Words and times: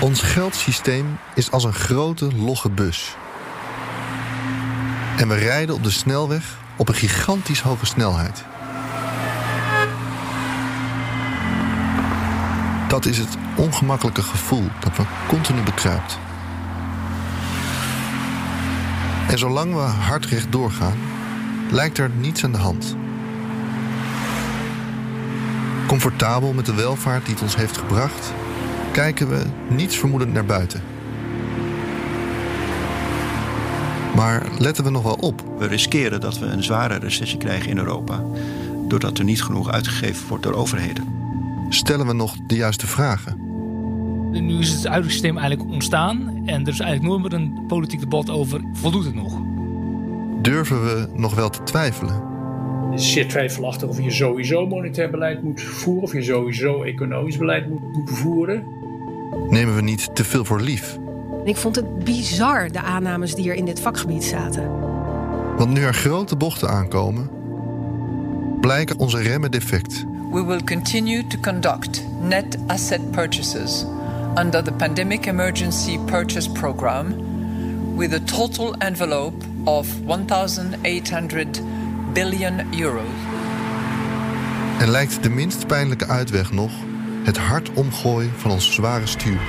Ons 0.00 0.22
geldsysteem 0.22 1.18
is 1.34 1.50
als 1.50 1.64
een 1.64 1.72
grote 1.72 2.34
logge 2.36 2.70
bus. 2.70 3.16
En 5.16 5.28
we 5.28 5.34
rijden 5.34 5.74
op 5.74 5.84
de 5.84 5.90
snelweg 5.90 6.58
op 6.76 6.88
een 6.88 6.94
gigantisch 6.94 7.60
hoge 7.60 7.86
snelheid. 7.86 8.44
Dat 12.88 13.06
is 13.06 13.18
het 13.18 13.36
ongemakkelijke 13.56 14.22
gevoel 14.22 14.68
dat 14.80 14.98
me 14.98 15.04
continu 15.28 15.62
bekruipt. 15.62 16.18
En 19.28 19.38
zolang 19.38 19.74
we 19.74 19.80
hard 19.80 20.24
recht 20.26 20.52
doorgaan, 20.52 20.98
lijkt 21.70 21.98
er 21.98 22.10
niets 22.10 22.44
aan 22.44 22.52
de 22.52 22.58
hand. 22.58 22.96
Comfortabel 25.86 26.52
met 26.52 26.66
de 26.66 26.74
welvaart 26.74 27.24
die 27.24 27.34
het 27.34 27.42
ons 27.42 27.56
heeft 27.56 27.76
gebracht, 27.76 28.32
kijken 28.92 29.28
we 29.28 29.44
niets 29.68 29.96
vermoedend 29.96 30.32
naar 30.32 30.44
buiten. 30.44 30.82
Maar 34.14 34.46
letten 34.58 34.84
we 34.84 34.90
nog 34.90 35.02
wel 35.02 35.14
op? 35.20 35.44
We 35.58 35.66
riskeren 35.66 36.20
dat 36.20 36.38
we 36.38 36.46
een 36.46 36.62
zware 36.62 36.98
recessie 36.98 37.38
krijgen 37.38 37.70
in 37.70 37.78
Europa, 37.78 38.22
doordat 38.88 39.18
er 39.18 39.24
niet 39.24 39.42
genoeg 39.42 39.70
uitgegeven 39.70 40.28
wordt 40.28 40.44
door 40.44 40.54
overheden. 40.54 41.04
Stellen 41.68 42.06
we 42.06 42.12
nog 42.12 42.36
de 42.46 42.54
juiste 42.54 42.86
vragen? 42.86 43.48
Nu 44.30 44.58
is 44.58 44.72
het 44.72 44.86
uitsysteem 44.86 45.38
eigenlijk 45.38 45.70
ontstaan 45.70 46.42
en 46.46 46.62
er 46.62 46.72
is 46.72 46.80
eigenlijk 46.80 47.02
nooit 47.02 47.22
meer 47.22 47.40
een 47.40 47.66
politiek 47.66 48.00
debat 48.00 48.30
over 48.30 48.60
voldoet 48.72 49.04
het 49.04 49.14
nog. 49.14 49.40
Durven 50.42 50.84
we 50.84 51.08
nog 51.14 51.34
wel 51.34 51.50
te 51.50 51.62
twijfelen? 51.62 52.28
Het 52.90 53.00
is 53.00 53.12
zeer 53.12 53.28
twijfelachtig 53.28 53.88
of 53.88 54.02
je 54.02 54.10
sowieso 54.10 54.66
monetair 54.66 55.10
beleid 55.10 55.42
moet 55.42 55.62
voeren, 55.62 56.02
of 56.02 56.12
je 56.12 56.22
sowieso 56.22 56.82
economisch 56.82 57.38
beleid 57.38 57.68
moet, 57.68 57.92
moet 57.92 58.10
voeren. 58.10 58.64
Nemen 59.50 59.74
we 59.74 59.80
niet 59.80 60.14
te 60.14 60.24
veel 60.24 60.44
voor 60.44 60.60
lief? 60.60 60.98
Ik 61.44 61.56
vond 61.56 61.76
het 61.76 62.04
bizar, 62.04 62.70
de 62.70 62.80
aannames 62.80 63.34
die 63.34 63.50
er 63.50 63.56
in 63.56 63.64
dit 63.64 63.80
vakgebied 63.80 64.24
zaten. 64.24 64.70
Want 65.56 65.70
nu 65.70 65.82
er 65.82 65.94
grote 65.94 66.36
bochten 66.36 66.68
aankomen, 66.68 67.30
blijken 68.60 68.98
onze 68.98 69.22
remmen 69.22 69.50
defect. 69.50 70.04
We 70.32 70.44
will 70.44 70.64
continue 70.64 71.26
to 71.26 71.38
conduct 71.40 72.04
net 72.20 72.58
asset 72.66 73.10
purchases 73.10 73.84
under 74.38 74.64
the 74.64 74.72
Pandemic 74.72 75.26
Emergency 75.26 75.98
Purchase 75.98 76.50
Program 76.50 77.14
with 77.96 78.12
a 78.12 78.20
total 78.36 78.74
envelope 78.74 79.44
of 79.64 79.88
1,800 80.06 81.60
billion 82.12 82.60
euros. 82.80 83.08
En 84.78 84.88
lijkt 84.88 85.22
de 85.22 85.30
minst 85.30 85.66
pijnlijke 85.66 86.06
uitweg 86.06 86.52
nog 86.52 86.72
het 87.22 87.38
hard 87.38 87.70
omgooien 87.72 88.32
van 88.36 88.50
ons 88.50 88.74
zware 88.74 89.06
stuur. 89.06 89.40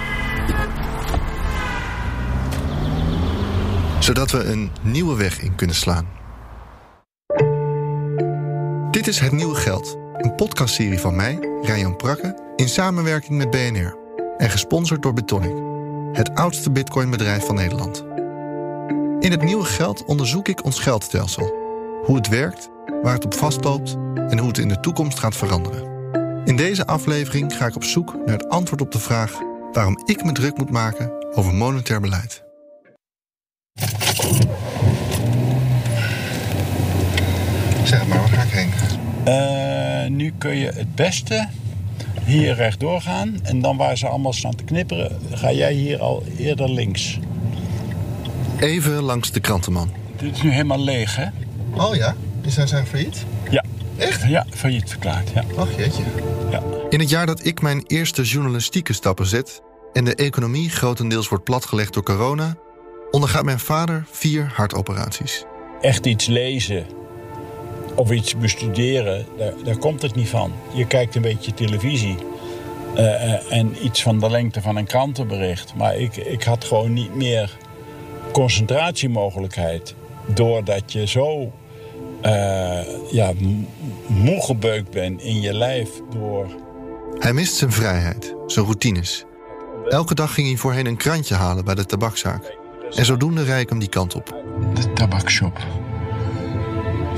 Zodat 3.99 4.31
we 4.31 4.43
een 4.43 4.71
nieuwe 4.81 5.15
weg 5.15 5.41
in 5.41 5.55
kunnen 5.55 5.75
slaan. 5.75 6.07
Dit 8.91 9.07
is 9.07 9.19
Het 9.19 9.31
Nieuwe 9.31 9.55
Geld, 9.55 9.97
een 10.17 10.35
podcastserie 10.35 10.99
van 10.99 11.15
mij, 11.15 11.39
Ryan 11.61 11.95
Prakke, 11.95 12.53
in 12.55 12.69
samenwerking 12.69 13.37
met 13.37 13.49
BNR. 13.49 13.97
En 14.37 14.49
gesponsord 14.49 15.01
door 15.01 15.13
Bitonic, 15.13 15.55
het 16.17 16.35
oudste 16.35 16.71
bitcoinbedrijf 16.71 17.45
van 17.45 17.55
Nederland. 17.55 18.05
In 19.19 19.31
Het 19.31 19.43
Nieuwe 19.43 19.65
Geld 19.65 20.05
onderzoek 20.05 20.47
ik 20.47 20.63
ons 20.63 20.79
geldstelsel. 20.79 21.53
Hoe 22.03 22.15
het 22.15 22.27
werkt, 22.27 22.69
waar 23.01 23.13
het 23.13 23.25
op 23.25 23.33
vastloopt 23.33 23.97
en 24.15 24.37
hoe 24.37 24.47
het 24.47 24.57
in 24.57 24.67
de 24.67 24.79
toekomst 24.79 25.19
gaat 25.19 25.35
veranderen. 25.35 25.90
In 26.45 26.55
deze 26.55 26.85
aflevering 26.85 27.55
ga 27.55 27.65
ik 27.65 27.75
op 27.75 27.83
zoek 27.83 28.15
naar 28.25 28.37
het 28.37 28.49
antwoord 28.49 28.81
op 28.81 28.91
de 28.91 28.99
vraag 28.99 29.39
waarom 29.71 30.01
ik 30.05 30.23
me 30.23 30.31
druk 30.31 30.57
moet 30.57 30.69
maken 30.69 31.35
over 31.35 31.53
monetair 31.53 32.01
beleid. 32.01 32.43
Zeg 37.83 38.07
maar, 38.07 38.17
waar 38.17 38.27
ga 38.27 38.41
ik 38.41 38.49
heen? 38.49 38.71
Eh, 39.23 40.09
nu 40.09 40.33
kun 40.37 40.55
je 40.55 40.71
het 40.71 40.95
beste 40.95 41.47
hier 42.23 42.55
rechtdoor 42.55 43.01
gaan. 43.01 43.39
En 43.43 43.61
dan 43.61 43.77
waar 43.77 43.97
ze 43.97 44.07
allemaal 44.07 44.33
staan 44.33 44.55
te 44.55 44.63
knipperen, 44.63 45.19
ga 45.31 45.51
jij 45.51 45.73
hier 45.73 45.99
al 45.99 46.23
eerder 46.37 46.69
links. 46.69 47.19
Even 48.59 49.01
langs 49.01 49.31
de 49.31 49.39
krantenman. 49.39 49.91
Dit 50.17 50.35
is 50.35 50.41
nu 50.41 50.51
helemaal 50.51 50.79
leeg, 50.83 51.15
hè? 51.15 51.25
Oh 51.73 51.95
ja, 51.95 52.15
die 52.41 52.51
zijn, 52.51 52.67
zijn 52.67 52.85
failliet? 52.85 53.25
Echt? 54.01 54.23
Ja, 54.27 54.45
failliet 54.49 54.89
verklaard, 54.89 55.29
ja. 55.33 55.43
Ach 55.57 55.75
jeetje. 55.77 56.03
ja. 56.51 56.61
In 56.89 56.99
het 56.99 57.09
jaar 57.09 57.25
dat 57.25 57.45
ik 57.45 57.61
mijn 57.61 57.83
eerste 57.87 58.21
journalistieke 58.23 58.93
stappen 58.93 59.25
zet 59.25 59.61
en 59.93 60.05
de 60.05 60.15
economie 60.15 60.69
grotendeels 60.69 61.29
wordt 61.29 61.43
platgelegd 61.43 61.93
door 61.93 62.03
corona, 62.03 62.55
ondergaat 63.11 63.43
mijn 63.43 63.59
vader 63.59 64.05
vier 64.11 64.51
hartoperaties. 64.53 65.45
Echt 65.81 66.05
iets 66.05 66.25
lezen 66.25 66.85
of 67.95 68.11
iets 68.11 68.37
bestuderen, 68.37 69.25
daar, 69.37 69.53
daar 69.63 69.77
komt 69.77 70.01
het 70.01 70.15
niet 70.15 70.29
van. 70.29 70.53
Je 70.73 70.87
kijkt 70.87 71.15
een 71.15 71.21
beetje 71.21 71.53
televisie 71.53 72.17
eh, 72.95 73.33
eh, 73.33 73.41
en 73.49 73.85
iets 73.85 74.03
van 74.03 74.19
de 74.19 74.29
lengte 74.29 74.61
van 74.61 74.75
een 74.75 74.85
krantenbericht. 74.85 75.75
Maar 75.75 75.95
ik, 75.95 76.15
ik 76.15 76.43
had 76.43 76.63
gewoon 76.65 76.93
niet 76.93 77.15
meer 77.15 77.57
concentratiemogelijkheid 78.31 79.95
doordat 80.25 80.91
je 80.91 81.07
zo 81.07 81.51
eh, 82.21 83.11
ja, 83.11 83.31
moe 84.07 84.41
gebeukt 84.41 84.91
bent 84.91 85.21
in 85.21 85.41
je 85.41 85.53
lijf 85.53 85.89
door 86.09 86.47
Hij 87.19 87.33
mist 87.33 87.55
zijn 87.55 87.71
vrijheid, 87.71 88.35
zijn 88.47 88.65
routines. 88.65 89.25
Elke 89.87 90.15
dag 90.15 90.33
ging 90.33 90.47
hij 90.47 90.57
voorheen 90.57 90.85
een 90.85 90.97
krantje 90.97 91.35
halen 91.35 91.65
bij 91.65 91.75
de 91.75 91.85
tabakzaak. 91.85 92.57
En 92.95 93.05
zodoende 93.05 93.43
rijd 93.43 93.61
ik 93.61 93.69
hem 93.69 93.79
die 93.79 93.89
kant 93.89 94.15
op. 94.15 94.43
de 94.73 94.93
tabakshop. 94.93 95.59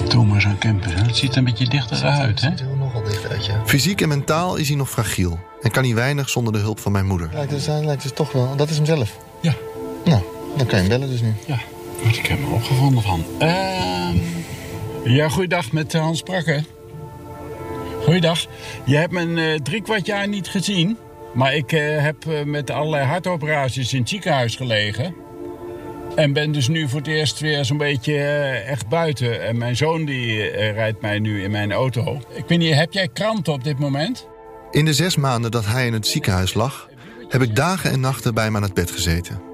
Thomas 0.08 0.46
aan 0.46 0.58
Campus. 0.58 0.94
Het 0.94 1.18
ziet 1.18 1.32
er 1.32 1.38
een 1.38 1.44
beetje 1.44 1.70
dichter 1.70 2.04
uit, 2.04 2.42
hè? 2.42 2.48
er 2.48 2.78
nogal 2.78 3.04
dicht 3.04 3.30
uit, 3.30 3.46
ja. 3.46 3.62
Fysiek 3.66 4.02
en 4.02 4.08
mentaal 4.08 4.56
is 4.56 4.68
hij 4.68 4.78
nog 4.78 4.90
fragiel. 4.90 5.40
En 5.62 5.72
kan 5.72 5.84
hij 5.84 5.96
weinig 5.96 6.30
zonder 6.30 6.54
de 6.54 6.60
hulp 6.60 6.80
van 6.80 6.92
mijn 6.92 7.06
moeder. 7.06 7.30
Lijkt 7.34 7.52
dus, 7.52 7.66
hij 7.66 7.86
lijkt 7.86 8.02
dus 8.02 8.12
toch 8.12 8.32
wel. 8.32 8.56
Dat 8.56 8.70
is 8.70 8.76
hem 8.76 8.86
zelf. 8.86 9.18
Ja. 9.42 9.54
Nou, 10.04 10.22
dan 10.58 10.68
kan 10.68 10.76
je 10.76 10.76
hem 10.76 10.88
bellen 10.88 11.10
dus 11.10 11.22
nu. 11.22 11.34
Ja, 11.48 11.60
want 12.04 12.18
ik 12.18 12.26
heb 12.26 12.40
hem 12.40 12.54
opgevonden 12.54 13.04
van. 13.04 13.26
Ehm 13.40 14.43
ja, 15.04 15.30
goeiedag 15.30 15.72
met 15.72 15.94
eh, 15.94 16.02
Hans 16.02 16.22
Prakke. 16.22 16.64
Goeiedag. 18.04 18.46
Je 18.86 18.96
hebt 18.96 19.12
me 19.12 19.54
eh, 19.54 19.60
drie 19.60 19.82
kwart 19.82 20.06
jaar 20.06 20.28
niet 20.28 20.48
gezien. 20.48 20.98
Maar 21.34 21.56
ik 21.56 21.72
eh, 21.72 22.02
heb 22.02 22.46
met 22.46 22.70
allerlei 22.72 23.06
hartoperaties 23.06 23.94
in 23.94 24.00
het 24.00 24.10
ziekenhuis 24.10 24.56
gelegen. 24.56 25.16
En 26.16 26.34
ben 26.34 26.52
dus 26.52 26.68
nu 26.68 26.90
voor 26.90 27.00
het 27.00 27.08
eerst 27.08 27.40
weer 27.40 27.66
zo'n 27.66 27.78
beetje 27.78 28.18
echt 28.68 28.88
buiten. 28.88 29.44
En 29.48 29.58
mijn 29.58 29.76
zoon 29.76 30.06
die 30.06 30.48
rijdt 30.52 31.02
mij 31.02 31.20
nu 31.20 31.44
in 31.44 31.52
mijn 31.52 31.72
auto. 31.72 32.22
Ik 32.30 32.44
weet 32.48 32.60
niet, 32.60 32.74
heb 32.74 32.94
jij 32.94 33.08
kranten 33.08 33.54
op 33.54 33.64
dit 33.64 33.80
moment? 33.80 34.28
In 34.72 34.86
de 34.86 34.94
zes 34.94 35.16
maanden 35.16 35.52
dat 35.52 35.66
hij 35.66 35.86
in 35.86 35.94
het 35.94 36.08
ziekenhuis 36.08 36.54
lag, 36.54 36.90
heb 37.30 37.42
ik 37.42 37.56
dagen 37.56 37.92
en 37.92 38.00
nachten 38.00 38.34
bij 38.34 38.44
hem 38.44 38.56
aan 38.56 38.64
het 38.64 38.74
bed 38.74 38.92
gezeten. 38.92 39.53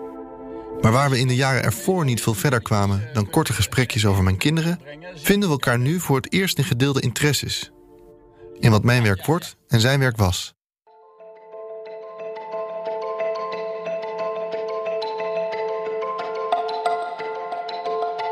Maar 0.82 0.92
waar 0.92 1.10
we 1.10 1.20
in 1.20 1.28
de 1.28 1.36
jaren 1.36 1.64
ervoor 1.64 2.06
niet 2.06 2.22
veel 2.22 2.34
verder 2.34 2.62
kwamen 2.62 3.10
dan 3.14 3.30
korte 3.30 3.54
gesprekjes 3.54 4.06
over 4.06 4.24
mijn 4.24 4.38
kinderen, 4.38 4.80
vinden 5.16 5.50
we 5.50 5.56
elkaar 5.56 5.80
nu 5.80 6.00
voor 6.00 6.16
het 6.16 6.34
eerst 6.34 6.58
in 6.58 6.64
gedeelde 6.64 7.02
interesses. 7.02 7.72
In 8.60 8.72
wat 8.72 8.84
mijn 8.84 9.04
werk 9.04 9.26
wordt 9.26 9.56
en 9.68 9.80
zijn 9.80 10.00
werk 10.00 10.18
was. 10.18 10.54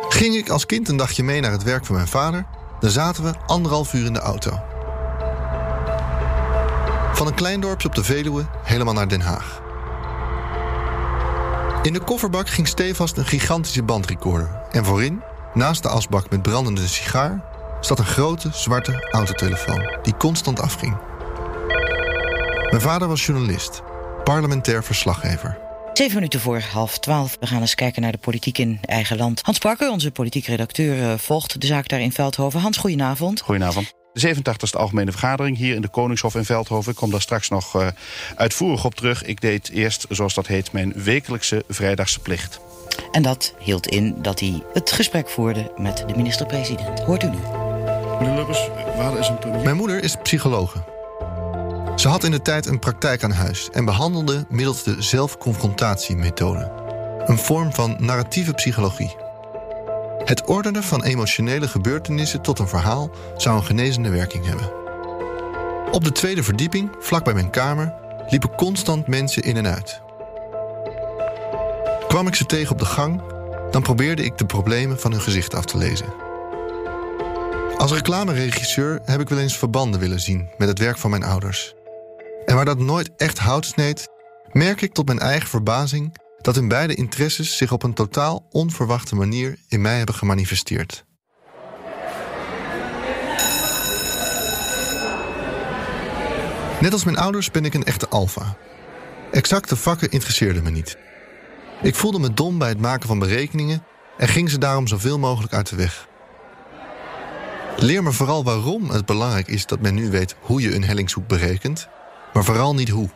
Ging 0.09 0.35
ik 0.35 0.49
als 0.49 0.65
kind 0.65 0.89
een 0.89 0.97
dagje 0.97 1.23
mee 1.23 1.41
naar 1.41 1.51
het 1.51 1.63
werk 1.63 1.85
van 1.85 1.95
mijn 1.95 2.07
vader, 2.07 2.45
dan 2.79 2.89
zaten 2.89 3.23
we 3.23 3.33
anderhalf 3.45 3.93
uur 3.93 4.05
in 4.05 4.13
de 4.13 4.19
auto. 4.19 4.59
Van 7.13 7.27
een 7.27 7.35
klein 7.35 7.59
dorpje 7.59 7.87
op 7.87 7.95
de 7.95 8.03
Veluwe 8.03 8.45
helemaal 8.63 8.93
naar 8.93 9.07
Den 9.07 9.21
Haag. 9.21 9.65
In 11.87 11.93
de 11.93 11.99
kofferbak 11.99 12.49
ging 12.49 12.67
stevast 12.67 13.17
een 13.17 13.25
gigantische 13.25 13.83
bandrecorder. 13.83 14.61
En 14.71 14.85
voorin, 14.85 15.21
naast 15.53 15.83
de 15.83 15.89
asbak 15.89 16.29
met 16.29 16.41
brandende 16.41 16.87
sigaar, 16.87 17.43
staat 17.79 17.99
een 17.99 18.05
grote 18.05 18.49
zwarte 18.53 19.07
autotelefoon 19.11 19.97
die 20.01 20.17
constant 20.17 20.59
afging. 20.59 20.97
Mijn 22.69 22.81
vader 22.81 23.07
was 23.07 23.25
journalist, 23.25 23.81
parlementair 24.23 24.83
verslaggever. 24.83 25.57
Zeven 25.93 26.15
minuten 26.15 26.39
voor 26.39 26.59
half 26.59 26.99
twaalf. 26.99 27.37
We 27.39 27.47
gaan 27.47 27.61
eens 27.61 27.75
kijken 27.75 28.01
naar 28.01 28.11
de 28.11 28.17
politiek 28.17 28.57
in 28.57 28.79
eigen 28.81 29.17
land. 29.17 29.41
Hans 29.41 29.57
Parker, 29.57 29.91
onze 29.91 30.11
politiek 30.11 30.45
redacteur, 30.45 31.11
eh, 31.11 31.17
volgt 31.17 31.61
de 31.61 31.67
zaak 31.67 31.87
daar 31.87 32.01
in 32.01 32.11
Veldhoven. 32.11 32.59
Hans, 32.59 32.77
goedenavond. 32.77 33.41
Goedenavond. 33.41 33.96
De 34.17 34.35
87e 34.35 34.77
Algemene 34.77 35.11
Vergadering 35.11 35.57
hier 35.57 35.75
in 35.75 35.81
de 35.81 35.87
Koningshof 35.87 36.35
in 36.35 36.45
Veldhoven. 36.45 36.91
Ik 36.91 36.97
kom 36.97 37.11
daar 37.11 37.21
straks 37.21 37.49
nog 37.49 37.75
uh, 37.75 37.87
uitvoerig 38.35 38.85
op 38.85 38.95
terug. 38.95 39.23
Ik 39.23 39.41
deed 39.41 39.69
eerst, 39.69 40.05
zoals 40.09 40.33
dat 40.33 40.47
heet, 40.47 40.71
mijn 40.71 40.93
wekelijkse 40.95 41.63
vrijdagse 41.67 42.19
plicht. 42.19 42.59
En 43.11 43.21
dat 43.21 43.53
hield 43.59 43.87
in 43.87 44.15
dat 44.21 44.39
hij 44.39 44.63
het 44.73 44.91
gesprek 44.91 45.29
voerde 45.29 45.71
met 45.75 46.03
de 46.07 46.15
minister-president. 46.15 46.99
Hoort 46.99 47.23
u 47.23 47.29
nu. 47.29 47.37
Meneer 48.19 48.35
Lubbers, 48.35 48.69
waar 48.95 49.17
is 49.17 49.27
een 49.27 49.39
premier? 49.39 49.63
Mijn 49.63 49.75
moeder 49.75 50.03
is 50.03 50.15
psychologe. 50.23 50.83
Ze 51.95 52.07
had 52.07 52.23
in 52.23 52.31
de 52.31 52.41
tijd 52.41 52.65
een 52.65 52.79
praktijk 52.79 53.23
aan 53.23 53.31
huis 53.31 53.69
en 53.71 53.85
behandelde 53.85 54.45
middels 54.49 54.83
de 54.83 55.01
zelfconfrontatiemethode. 55.01 56.71
Een 57.25 57.37
vorm 57.37 57.73
van 57.73 57.95
narratieve 57.99 58.53
psychologie. 58.53 59.26
Het 60.27 60.45
ordenen 60.45 60.83
van 60.83 61.03
emotionele 61.03 61.67
gebeurtenissen 61.67 62.41
tot 62.41 62.59
een 62.59 62.67
verhaal 62.67 63.09
zou 63.37 63.57
een 63.57 63.63
genezende 63.63 64.09
werking 64.09 64.45
hebben. 64.45 64.71
Op 65.91 66.03
de 66.03 66.11
tweede 66.11 66.43
verdieping, 66.43 66.95
vlak 66.99 67.23
bij 67.23 67.33
mijn 67.33 67.49
kamer, 67.49 67.93
liepen 68.29 68.55
constant 68.55 69.07
mensen 69.07 69.43
in 69.43 69.57
en 69.57 69.67
uit. 69.67 70.01
Kwam 72.07 72.27
ik 72.27 72.35
ze 72.35 72.45
tegen 72.45 72.71
op 72.71 72.79
de 72.79 72.85
gang, 72.85 73.21
dan 73.71 73.81
probeerde 73.81 74.23
ik 74.23 74.37
de 74.37 74.45
problemen 74.45 74.99
van 74.99 75.11
hun 75.11 75.21
gezicht 75.21 75.55
af 75.55 75.65
te 75.65 75.77
lezen. 75.77 76.13
Als 77.77 77.91
reclameregisseur 77.91 78.99
heb 79.05 79.19
ik 79.19 79.29
wel 79.29 79.39
eens 79.39 79.57
verbanden 79.57 79.99
willen 79.99 80.19
zien 80.19 80.49
met 80.57 80.67
het 80.67 80.79
werk 80.79 80.97
van 80.97 81.09
mijn 81.09 81.23
ouders. 81.23 81.75
En 82.45 82.55
waar 82.55 82.65
dat 82.65 82.79
nooit 82.79 83.11
echt 83.17 83.37
hout 83.37 83.65
sneed, 83.65 84.07
merk 84.51 84.81
ik 84.81 84.93
tot 84.93 85.05
mijn 85.05 85.19
eigen 85.19 85.49
verbazing 85.49 86.17
dat 86.47 86.55
hun 86.55 86.67
beide 86.67 86.95
interesses 86.95 87.57
zich 87.57 87.71
op 87.71 87.83
een 87.83 87.93
totaal 87.93 88.47
onverwachte 88.51 89.15
manier 89.15 89.57
in 89.67 89.81
mij 89.81 89.97
hebben 89.97 90.15
gemanifesteerd. 90.15 91.05
Net 96.79 96.93
als 96.93 97.03
mijn 97.03 97.17
ouders 97.17 97.51
ben 97.51 97.65
ik 97.65 97.73
een 97.73 97.83
echte 97.83 98.07
alfa. 98.07 98.57
Exacte 99.31 99.75
vakken 99.75 100.09
interesseerden 100.09 100.63
me 100.63 100.69
niet. 100.69 100.97
Ik 101.81 101.95
voelde 101.95 102.19
me 102.19 102.33
dom 102.33 102.57
bij 102.57 102.69
het 102.69 102.79
maken 102.81 103.07
van 103.07 103.19
berekeningen 103.19 103.83
en 104.17 104.27
ging 104.27 104.49
ze 104.49 104.57
daarom 104.57 104.87
zoveel 104.87 105.19
mogelijk 105.19 105.53
uit 105.53 105.69
de 105.69 105.75
weg. 105.75 106.07
Leer 107.77 108.03
me 108.03 108.11
vooral 108.11 108.43
waarom 108.43 108.89
het 108.89 109.05
belangrijk 109.05 109.47
is 109.47 109.65
dat 109.65 109.81
men 109.81 109.93
nu 109.93 110.09
weet 110.09 110.35
hoe 110.39 110.61
je 110.61 110.75
een 110.75 110.83
hellingshoek 110.83 111.27
berekent, 111.27 111.87
maar 112.33 112.43
vooral 112.43 112.73
niet 112.73 112.89
hoe. 112.89 113.09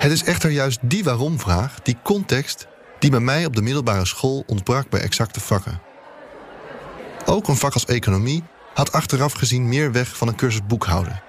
Het 0.00 0.12
is 0.12 0.24
echter 0.24 0.50
juist 0.50 0.78
die 0.82 1.04
waarom-vraag, 1.04 1.80
die 1.82 1.96
context, 2.02 2.66
die 2.98 3.10
bij 3.10 3.20
mij 3.20 3.44
op 3.46 3.56
de 3.56 3.62
middelbare 3.62 4.06
school 4.06 4.42
ontbrak 4.46 4.90
bij 4.90 5.00
exacte 5.00 5.40
vakken. 5.40 5.80
Ook 7.26 7.48
een 7.48 7.56
vak 7.56 7.74
als 7.74 7.84
economie 7.84 8.42
had 8.74 8.92
achteraf 8.92 9.32
gezien 9.32 9.68
meer 9.68 9.92
weg 9.92 10.16
van 10.16 10.28
een 10.28 10.34
cursus 10.34 10.66
boekhouden. 10.66 11.22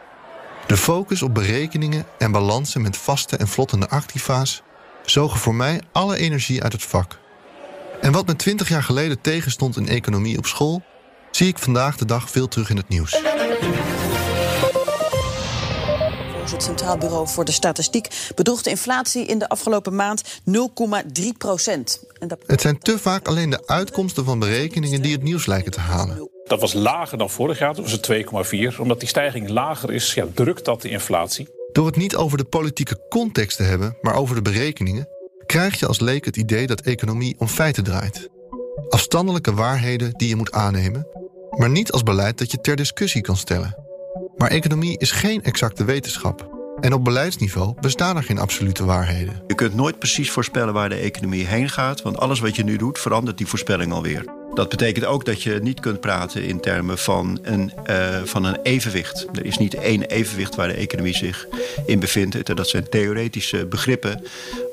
De 0.67 0.77
focus 0.77 1.21
op 1.21 1.33
berekeningen 1.33 2.05
en 2.17 2.31
balansen 2.31 2.81
met 2.81 2.97
vaste 2.97 3.37
en 3.37 3.47
vlottende 3.47 3.89
activa's 3.89 4.61
zogen 5.05 5.39
voor 5.39 5.55
mij 5.55 5.81
alle 5.91 6.17
energie 6.17 6.63
uit 6.63 6.71
het 6.73 6.83
vak. 6.83 7.19
En 8.01 8.11
wat 8.11 8.27
me 8.27 8.35
twintig 8.35 8.69
jaar 8.69 8.83
geleden 8.83 9.21
tegenstond 9.21 9.77
in 9.77 9.87
economie 9.87 10.37
op 10.37 10.45
school, 10.45 10.83
zie 11.31 11.47
ik 11.47 11.57
vandaag 11.57 11.97
de 11.97 12.05
dag 12.05 12.29
veel 12.29 12.47
terug 12.47 12.69
in 12.69 12.77
het 12.77 12.89
nieuws. 12.89 13.21
Volgens 16.51 16.69
het 16.69 16.79
Centraal 16.79 16.99
Bureau 17.07 17.27
voor 17.27 17.45
de 17.45 17.51
Statistiek 17.51 18.31
bedroeg 18.35 18.61
de 18.61 18.69
inflatie 18.69 19.25
in 19.25 19.39
de 19.39 19.49
afgelopen 19.49 19.95
maand 19.95 20.41
0,3 21.21 21.23
procent. 21.37 22.03
Het 22.45 22.61
zijn 22.61 22.79
te 22.79 22.99
vaak 22.99 23.27
alleen 23.27 23.49
de 23.49 23.67
uitkomsten 23.67 24.25
van 24.25 24.39
berekeningen 24.39 25.01
die 25.01 25.11
het 25.11 25.23
nieuws 25.23 25.45
lijken 25.45 25.71
te 25.71 25.79
halen. 25.79 26.29
Dat 26.43 26.61
was 26.61 26.73
lager 26.73 27.17
dan 27.17 27.29
vorig 27.29 27.59
jaar, 27.59 27.73
dat 27.73 27.83
was 27.83 27.91
het 27.91 28.73
2,4. 28.73 28.79
Omdat 28.79 28.99
die 28.99 29.09
stijging 29.09 29.49
lager 29.49 29.91
is, 29.91 30.13
ja, 30.13 30.25
drukt 30.33 30.65
dat 30.65 30.81
de 30.81 30.89
inflatie. 30.89 31.47
Door 31.71 31.85
het 31.85 31.95
niet 31.95 32.15
over 32.15 32.37
de 32.37 32.43
politieke 32.43 33.05
context 33.09 33.57
te 33.57 33.63
hebben, 33.63 33.97
maar 34.01 34.15
over 34.15 34.35
de 34.35 34.41
berekeningen, 34.41 35.07
krijg 35.45 35.79
je 35.79 35.87
als 35.87 35.99
leek 35.99 36.25
het 36.25 36.37
idee 36.37 36.67
dat 36.67 36.81
economie 36.81 37.35
om 37.37 37.47
feiten 37.47 37.83
draait. 37.83 38.29
Afstandelijke 38.89 39.53
waarheden 39.53 40.13
die 40.17 40.27
je 40.27 40.35
moet 40.35 40.51
aannemen, 40.51 41.07
maar 41.49 41.69
niet 41.69 41.91
als 41.91 42.03
beleid 42.03 42.37
dat 42.37 42.51
je 42.51 42.61
ter 42.61 42.75
discussie 42.75 43.21
kan 43.21 43.37
stellen. 43.37 43.89
Maar 44.41 44.51
economie 44.51 44.97
is 44.97 45.11
geen 45.11 45.43
exacte 45.43 45.83
wetenschap. 45.83 46.49
En 46.79 46.93
op 46.93 47.03
beleidsniveau 47.03 47.73
bestaan 47.79 48.17
er 48.17 48.23
geen 48.23 48.39
absolute 48.39 48.85
waarheden. 48.85 49.41
Je 49.47 49.55
kunt 49.55 49.75
nooit 49.75 49.99
precies 49.99 50.31
voorspellen 50.31 50.73
waar 50.73 50.89
de 50.89 50.95
economie 50.95 51.45
heen 51.45 51.69
gaat, 51.69 52.01
want 52.01 52.17
alles 52.17 52.39
wat 52.39 52.55
je 52.55 52.63
nu 52.63 52.77
doet 52.77 52.99
verandert 52.99 53.37
die 53.37 53.47
voorspelling 53.47 53.91
alweer. 53.91 54.25
Dat 54.53 54.69
betekent 54.69 55.05
ook 55.05 55.25
dat 55.25 55.43
je 55.43 55.59
niet 55.61 55.79
kunt 55.79 55.99
praten 55.99 56.43
in 56.43 56.59
termen 56.59 56.97
van 56.97 57.39
een, 57.41 57.71
uh, 57.89 58.21
van 58.23 58.43
een 58.43 58.57
evenwicht. 58.63 59.27
Er 59.33 59.45
is 59.45 59.57
niet 59.57 59.73
één 59.73 60.03
evenwicht 60.03 60.55
waar 60.55 60.67
de 60.67 60.73
economie 60.73 61.15
zich 61.15 61.47
in 61.85 61.99
bevindt. 61.99 62.55
Dat 62.55 62.67
zijn 62.67 62.89
theoretische 62.89 63.65
begrippen 63.65 64.23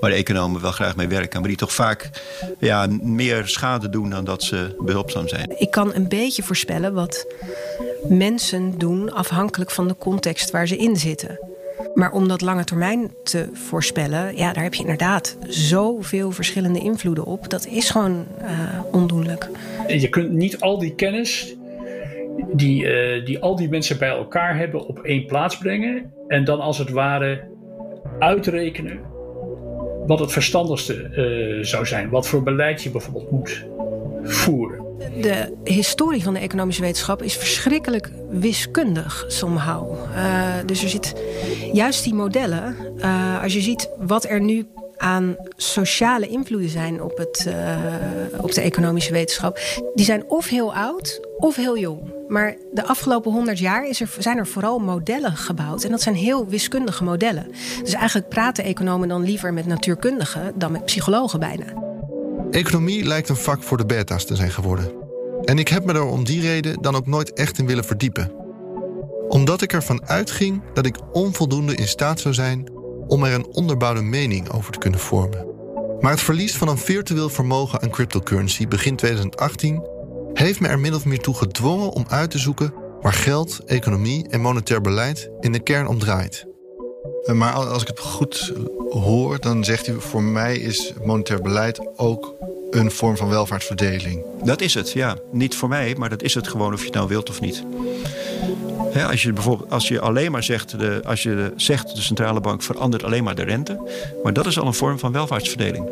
waar 0.00 0.11
de 0.11 0.17
economen 0.17 0.61
wel 0.61 0.73
graag 0.73 0.97
mee 0.97 1.09
werken, 1.09 1.41
maar 1.41 1.49
die 1.49 1.59
toch 1.59 1.73
vaak 1.73 2.11
ja, 2.59 2.87
meer 3.03 3.49
schade 3.49 3.88
doen 3.88 4.11
dan 4.11 4.25
dat 4.25 4.43
ze 4.43 4.76
behulpzaam 4.79 5.29
zijn. 5.29 5.61
Ik 5.61 5.71
kan 5.71 5.94
een 5.94 6.09
beetje 6.09 6.43
voorspellen 6.43 6.94
wat 6.94 7.26
mensen 8.09 8.79
doen 8.79 9.12
afhankelijk 9.12 9.71
van 9.71 9.89
de 9.89 9.97
context 9.97 10.50
waar 10.50 10.67
ze 10.67 10.77
in 10.77 10.97
zitten. 10.97 11.39
Maar 11.95 12.12
om 12.12 12.29
dat 12.29 12.41
lange 12.41 12.65
termijn 12.65 13.11
te 13.23 13.49
voorspellen, 13.53 14.37
ja, 14.37 14.53
daar 14.53 14.62
heb 14.62 14.75
je 14.75 14.81
inderdaad 14.81 15.39
zoveel 15.47 16.31
verschillende 16.31 16.79
invloeden 16.79 17.25
op. 17.25 17.50
Dat 17.50 17.67
is 17.67 17.91
gewoon 17.91 18.27
uh, 18.43 18.49
ondoenlijk. 18.93 19.49
Je 19.89 20.09
kunt 20.09 20.33
niet 20.33 20.61
al 20.61 20.79
die 20.79 20.95
kennis 20.95 21.56
die, 22.53 22.83
uh, 22.83 23.25
die 23.25 23.39
al 23.39 23.56
die 23.56 23.69
mensen 23.69 23.99
bij 23.99 24.09
elkaar 24.09 24.56
hebben 24.56 24.87
op 24.87 24.99
één 24.99 25.27
plaats 25.27 25.59
brengen. 25.59 26.12
En 26.29 26.45
dan 26.45 26.61
als 26.61 26.79
het 26.79 26.91
ware 26.91 27.45
uitrekenen 28.19 29.00
wat 30.06 30.19
het 30.19 30.33
verstandigste 30.33 30.95
uh, 30.95 31.65
zou 31.65 31.87
zijn. 31.87 32.11
Wat 32.11 32.29
voor 32.29 32.43
beleid 32.43 32.83
je 32.83 32.91
bijvoorbeeld 32.91 33.31
moet 33.31 33.67
voeren. 34.23 34.88
De 34.99 35.56
historie 35.65 36.23
van 36.23 36.35
de 36.35 36.41
economische 36.41 36.83
wetenschap 36.83 37.23
is 37.23 37.37
verschrikkelijk 37.37 38.11
wiskundig 38.31 39.25
somehow. 39.29 39.93
Uh, 40.14 40.55
dus 40.67 40.83
er 40.83 40.88
zit 40.88 41.14
juist 41.73 42.05
die 42.05 42.14
modellen. 42.14 42.76
Uh, 42.97 43.43
als 43.43 43.52
je 43.52 43.61
ziet 43.61 43.90
wat 43.99 44.25
er 44.25 44.40
nu 44.40 44.67
aan 44.97 45.37
sociale 45.57 46.28
invloeden 46.28 46.71
zijn 46.71 47.02
op, 47.02 47.19
het, 47.19 47.45
uh, 47.49 47.76
op 48.40 48.52
de 48.52 48.61
economische 48.61 49.12
wetenschap. 49.12 49.61
Die 49.95 50.05
zijn 50.05 50.25
of 50.28 50.49
heel 50.49 50.75
oud 50.75 51.21
of 51.37 51.57
heel 51.57 51.78
jong. 51.78 52.12
Maar 52.28 52.57
de 52.73 52.85
afgelopen 52.85 53.33
honderd 53.33 53.59
jaar 53.59 53.88
is 53.88 54.00
er, 54.00 54.14
zijn 54.19 54.38
er 54.38 54.47
vooral 54.47 54.78
modellen 54.78 55.37
gebouwd. 55.37 55.85
En 55.85 55.90
dat 55.90 56.02
zijn 56.02 56.14
heel 56.14 56.47
wiskundige 56.47 57.05
modellen. 57.05 57.47
Dus 57.83 57.93
eigenlijk 57.93 58.28
praten 58.28 58.64
economen 58.64 59.09
dan 59.09 59.23
liever 59.23 59.52
met 59.52 59.67
natuurkundigen 59.67 60.52
dan 60.55 60.73
met 60.73 60.85
psychologen 60.85 61.40
bijna. 61.40 61.88
Economie 62.50 63.05
lijkt 63.05 63.28
een 63.28 63.37
vak 63.37 63.62
voor 63.62 63.76
de 63.76 63.87
beta's 63.87 64.25
te 64.25 64.37
zijn 64.37 64.50
geworden. 64.50 64.93
En 65.45 65.59
ik 65.59 65.69
heb 65.69 65.85
me 65.85 65.93
er 65.93 66.05
om 66.05 66.25
die 66.25 66.40
reden 66.40 66.83
dan 66.83 66.95
ook 66.95 67.07
nooit 67.07 67.33
echt 67.33 67.59
in 67.59 67.67
willen 67.67 67.85
verdiepen. 67.85 68.33
Omdat 69.28 69.62
ik 69.62 69.73
ervan 69.73 70.09
uitging 70.09 70.62
dat 70.75 70.87
ik 70.87 70.97
onvoldoende 71.12 71.75
in 71.75 71.88
staat 71.88 72.21
zou 72.21 72.35
zijn 72.35 72.71
om 73.07 73.25
er 73.25 73.35
een 73.35 73.47
onderbouwde 73.47 74.02
mening 74.02 74.52
over 74.52 74.73
te 74.73 74.78
kunnen 74.78 75.00
vormen. 75.00 75.47
Maar 76.00 76.11
het 76.11 76.21
verlies 76.21 76.57
van 76.57 76.69
een 76.69 76.78
virtueel 76.78 77.28
vermogen 77.28 77.83
aan 77.83 77.90
cryptocurrency 77.90 78.69
begin 78.69 78.97
2018 78.97 79.83
heeft 80.33 80.61
me 80.61 80.69
er 80.69 80.78
min 80.78 80.95
of 80.95 81.05
meer 81.05 81.21
toe 81.21 81.35
gedwongen 81.35 81.90
om 81.90 82.05
uit 82.09 82.31
te 82.31 82.38
zoeken 82.38 82.75
waar 83.00 83.12
geld, 83.12 83.61
economie 83.67 84.28
en 84.28 84.40
monetair 84.40 84.81
beleid 84.81 85.31
in 85.40 85.52
de 85.52 85.61
kern 85.61 85.87
om 85.87 85.99
draait. 85.99 86.48
Maar 87.33 87.53
als 87.53 87.83
ik 87.83 87.88
het 87.88 87.99
goed 87.99 88.53
hoor, 88.91 89.41
dan 89.41 89.65
zegt 89.65 89.87
u: 89.87 90.00
voor 90.00 90.23
mij 90.23 90.57
is 90.57 90.93
monetair 91.03 91.43
beleid 91.43 91.81
ook 91.97 92.35
een 92.71 92.91
vorm 92.91 93.17
van 93.17 93.29
welvaartsverdeling. 93.29 94.25
Dat 94.43 94.61
is 94.61 94.75
het, 94.75 94.93
ja. 94.93 95.17
Niet 95.33 95.57
voor 95.57 95.69
mij, 95.69 95.95
maar 95.99 96.09
dat 96.09 96.23
is 96.23 96.35
het 96.35 96.49
gewoon 96.49 96.73
of 96.73 96.79
je 96.79 96.87
het 96.87 96.95
nou 96.95 97.09
wilt 97.09 97.31
of 97.31 97.41
niet. 97.41 97.65
als 99.09 99.23
je 99.23 99.33
bijvoorbeeld 99.33 99.71
als 99.71 99.88
je 99.88 100.00
alleen 100.00 100.33
maar 100.33 100.43
zegt, 100.43 100.79
de, 100.79 101.00
als 101.05 101.23
je 101.23 101.53
zegt 101.57 101.97
de 101.97 102.03
centrale 102.03 102.41
bank 102.41 102.62
verandert 102.62 103.05
alleen 103.05 103.25
maar 103.25 103.35
de 103.35 103.43
rente, 103.43 103.91
maar 104.23 104.33
dat 104.33 104.47
is 104.47 104.59
al 104.59 104.67
een 104.67 104.75
vorm 104.75 104.99
van 104.99 105.12
welvaartsverdeling. 105.12 105.88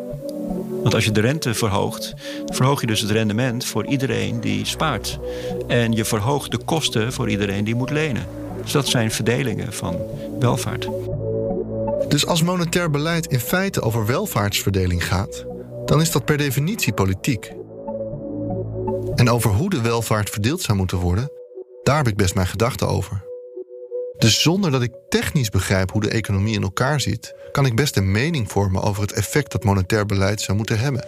Want 0.83 0.95
als 0.95 1.05
je 1.05 1.13
de 1.13 1.21
rente 1.21 1.55
verhoogt, 1.55 2.15
verhoog 2.47 2.81
je 2.81 2.87
dus 2.87 3.01
het 3.01 3.11
rendement 3.11 3.65
voor 3.65 3.87
iedereen 3.87 4.41
die 4.41 4.67
spaart. 4.67 5.19
En 5.67 5.93
je 5.93 6.05
verhoogt 6.05 6.51
de 6.51 6.59
kosten 6.59 7.13
voor 7.13 7.31
iedereen 7.31 7.65
die 7.65 7.75
moet 7.75 7.91
lenen. 7.91 8.27
Dus 8.67 8.75
dat 8.75 8.87
zijn 8.87 9.11
verdelingen 9.11 9.73
van 9.73 9.97
welvaart. 10.39 10.89
Dus 12.09 12.27
als 12.27 12.43
monetair 12.43 12.91
beleid 12.91 13.27
in 13.27 13.41
feite 13.41 13.81
over 13.81 14.07
welvaartsverdeling 14.07 15.07
gaat, 15.07 15.45
dan 15.85 16.01
is 16.01 16.11
dat 16.11 16.25
per 16.25 16.37
definitie 16.37 16.93
politiek. 16.93 17.53
En 19.15 19.31
over 19.31 19.51
hoe 19.51 19.71
de 19.71 19.81
welvaart 19.81 20.31
verdeeld 20.31 20.61
zou 20.63 20.79
moeten 20.79 20.99
worden, 20.99 21.31
daar 21.83 21.97
heb 21.97 22.09
ik 22.09 22.17
best 22.17 22.35
mijn 22.35 22.47
gedachten 22.47 22.89
over. 22.89 23.25
Dus 24.19 24.43
zonder 24.43 24.71
dat 24.71 24.83
ik 24.83 24.93
technisch 25.09 25.51
begrijp 25.51 25.91
hoe 25.91 26.01
de 26.01 26.11
economie 26.11 26.55
in 26.55 26.63
elkaar 26.63 27.01
zit, 27.01 27.35
kan 27.53 27.67
ik 27.67 27.77
best 27.77 27.97
een 27.97 28.11
mening 28.11 28.51
vormen 28.51 28.83
over 28.83 29.03
het 29.03 29.13
effect 29.13 29.53
dat 29.53 29.65
monetair 29.65 30.07
beleid 30.07 30.41
zou 30.41 30.57
moeten 30.57 30.79
hebben. 30.79 31.05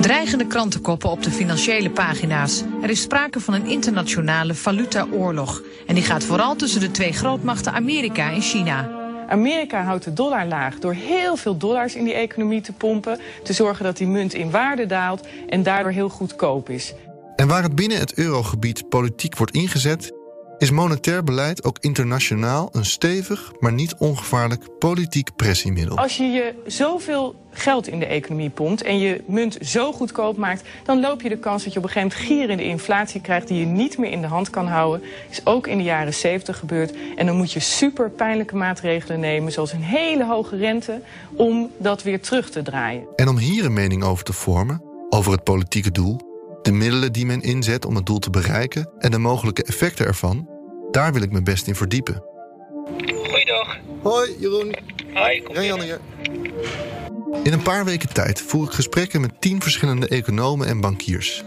Dreigende 0.00 0.46
krantenkoppen 0.46 1.10
op 1.10 1.22
de 1.22 1.30
financiële 1.30 1.90
pagina's. 1.90 2.62
Er 2.82 2.90
is 2.90 3.02
sprake 3.02 3.40
van 3.40 3.54
een 3.54 3.66
internationale 3.66 4.54
valutaoorlog. 4.54 5.62
En 5.86 5.94
die 5.94 6.04
gaat 6.04 6.24
vooral 6.24 6.56
tussen 6.56 6.80
de 6.80 6.90
twee 6.90 7.12
grootmachten 7.12 7.72
Amerika 7.72 8.32
en 8.32 8.40
China. 8.40 8.90
Amerika 9.28 9.82
houdt 9.82 10.04
de 10.04 10.12
dollar 10.12 10.46
laag 10.46 10.78
door 10.78 10.92
heel 10.92 11.36
veel 11.36 11.56
dollars 11.56 11.94
in 11.94 12.04
die 12.04 12.14
economie 12.14 12.60
te 12.60 12.72
pompen. 12.72 13.20
Te 13.42 13.52
zorgen 13.52 13.84
dat 13.84 13.96
die 13.96 14.06
munt 14.06 14.34
in 14.34 14.50
waarde 14.50 14.86
daalt 14.86 15.26
en 15.48 15.62
daardoor 15.62 15.92
heel 15.92 16.08
goedkoop 16.08 16.70
is. 16.70 16.94
En 17.36 17.48
waar 17.48 17.62
het 17.62 17.74
binnen 17.74 17.98
het 17.98 18.14
eurogebied 18.14 18.88
politiek 18.88 19.36
wordt 19.36 19.52
ingezet, 19.52 20.12
is 20.58 20.70
monetair 20.70 21.24
beleid 21.24 21.64
ook 21.64 21.76
internationaal 21.80 22.68
een 22.72 22.84
stevig, 22.84 23.52
maar 23.60 23.72
niet 23.72 23.94
ongevaarlijk 23.98 24.78
politiek 24.78 25.36
pressiemiddel. 25.36 25.96
Als 25.96 26.16
je 26.16 26.24
je 26.24 26.54
zoveel 26.66 27.34
geld 27.50 27.88
in 27.88 27.98
de 27.98 28.06
economie 28.06 28.50
pompt 28.50 28.82
en 28.82 28.98
je 28.98 29.24
munt 29.26 29.58
zo 29.60 29.92
goedkoop 29.92 30.36
maakt, 30.36 30.62
dan 30.84 31.00
loop 31.00 31.22
je 31.22 31.28
de 31.28 31.38
kans 31.38 31.64
dat 31.64 31.72
je 31.72 31.78
op 31.78 31.84
een 31.84 31.90
gegeven 31.90 32.16
moment 32.18 32.28
gierende 32.28 32.64
inflatie 32.64 33.20
krijgt 33.20 33.48
die 33.48 33.58
je 33.58 33.66
niet 33.66 33.98
meer 33.98 34.10
in 34.10 34.20
de 34.20 34.26
hand 34.26 34.50
kan 34.50 34.66
houden. 34.66 35.06
Is 35.30 35.46
ook 35.46 35.66
in 35.66 35.78
de 35.78 35.84
jaren 35.84 36.14
70 36.14 36.58
gebeurd. 36.58 36.94
En 37.16 37.26
dan 37.26 37.36
moet 37.36 37.52
je 37.52 37.60
super 37.60 38.10
pijnlijke 38.10 38.56
maatregelen 38.56 39.20
nemen, 39.20 39.52
zoals 39.52 39.72
een 39.72 39.82
hele 39.82 40.24
hoge 40.24 40.56
rente, 40.56 41.00
om 41.32 41.70
dat 41.76 42.02
weer 42.02 42.20
terug 42.20 42.50
te 42.50 42.62
draaien. 42.62 43.02
En 43.16 43.28
om 43.28 43.38
hier 43.38 43.64
een 43.64 43.72
mening 43.72 44.04
over 44.04 44.24
te 44.24 44.32
vormen, 44.32 44.82
over 45.10 45.32
het 45.32 45.44
politieke 45.44 45.90
doel, 45.90 46.27
de 46.68 46.74
middelen 46.74 47.12
die 47.12 47.26
men 47.26 47.42
inzet 47.42 47.84
om 47.84 47.94
het 47.94 48.06
doel 48.06 48.18
te 48.18 48.30
bereiken 48.30 48.90
en 48.98 49.10
de 49.10 49.18
mogelijke 49.18 49.62
effecten 49.62 50.06
ervan, 50.06 50.48
daar 50.90 51.12
wil 51.12 51.22
ik 51.22 51.32
me 51.32 51.42
best 51.42 51.66
in 51.66 51.74
verdiepen. 51.74 52.22
Goeiedag. 53.26 53.76
Hoi, 54.02 54.36
Jeroen. 54.38 54.74
Hoi, 55.14 55.66
Jan 55.66 55.80
hier. 55.80 56.00
In 57.42 57.52
een 57.52 57.62
paar 57.62 57.84
weken 57.84 58.12
tijd 58.12 58.40
voer 58.40 58.66
ik 58.66 58.72
gesprekken 58.72 59.20
met 59.20 59.40
tien 59.40 59.62
verschillende 59.62 60.08
economen 60.08 60.66
en 60.66 60.80
bankiers. 60.80 61.44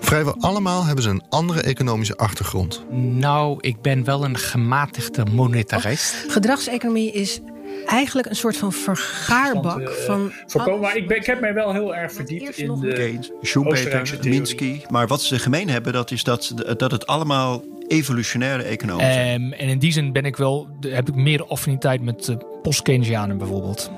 Vrijwel 0.00 0.36
allemaal 0.38 0.84
hebben 0.84 1.04
ze 1.04 1.10
een 1.10 1.24
andere 1.28 1.60
economische 1.60 2.16
achtergrond. 2.16 2.84
Nou, 2.90 3.58
ik 3.60 3.82
ben 3.82 4.04
wel 4.04 4.24
een 4.24 4.38
gematigde 4.38 5.26
monetarist. 5.32 6.14
Gedragseconomie 6.28 7.12
is 7.12 7.40
eigenlijk 7.86 8.28
een 8.28 8.36
soort 8.36 8.56
van 8.56 8.72
vergaarbak 8.72 9.80
eh, 9.80 9.94
van. 9.94 10.32
voorkomen. 10.46 10.80
Maar 10.80 10.96
ik, 10.96 11.08
ben, 11.08 11.16
ik 11.16 11.26
heb 11.26 11.40
mij 11.40 11.54
wel 11.54 11.72
heel 11.72 11.94
erg 11.94 12.12
verdiept 12.12 12.58
in 12.58 12.80
de 12.80 13.18
Schumpeter. 13.40 14.18
Minsky. 14.22 14.80
Maar 14.88 15.06
wat 15.06 15.22
ze 15.22 15.38
gemeen 15.38 15.68
hebben, 15.68 15.92
dat 15.92 16.10
is 16.10 16.24
dat, 16.24 16.54
dat 16.76 16.90
het 16.90 17.06
allemaal 17.06 17.64
evolutionaire 17.86 18.62
economen 18.62 19.12
zijn. 19.12 19.42
Ehm, 19.42 19.52
en 19.52 19.68
in 19.68 19.78
die 19.78 19.92
zin 19.92 20.12
ben 20.12 20.24
ik 20.24 20.36
wel, 20.36 20.68
heb 20.80 21.08
ik 21.08 21.14
meer 21.14 21.46
affiniteit 21.46 22.02
met 22.02 22.28
uh, 22.28 22.36
post-Keynesianen 22.62 23.38
bijvoorbeeld. 23.38 23.90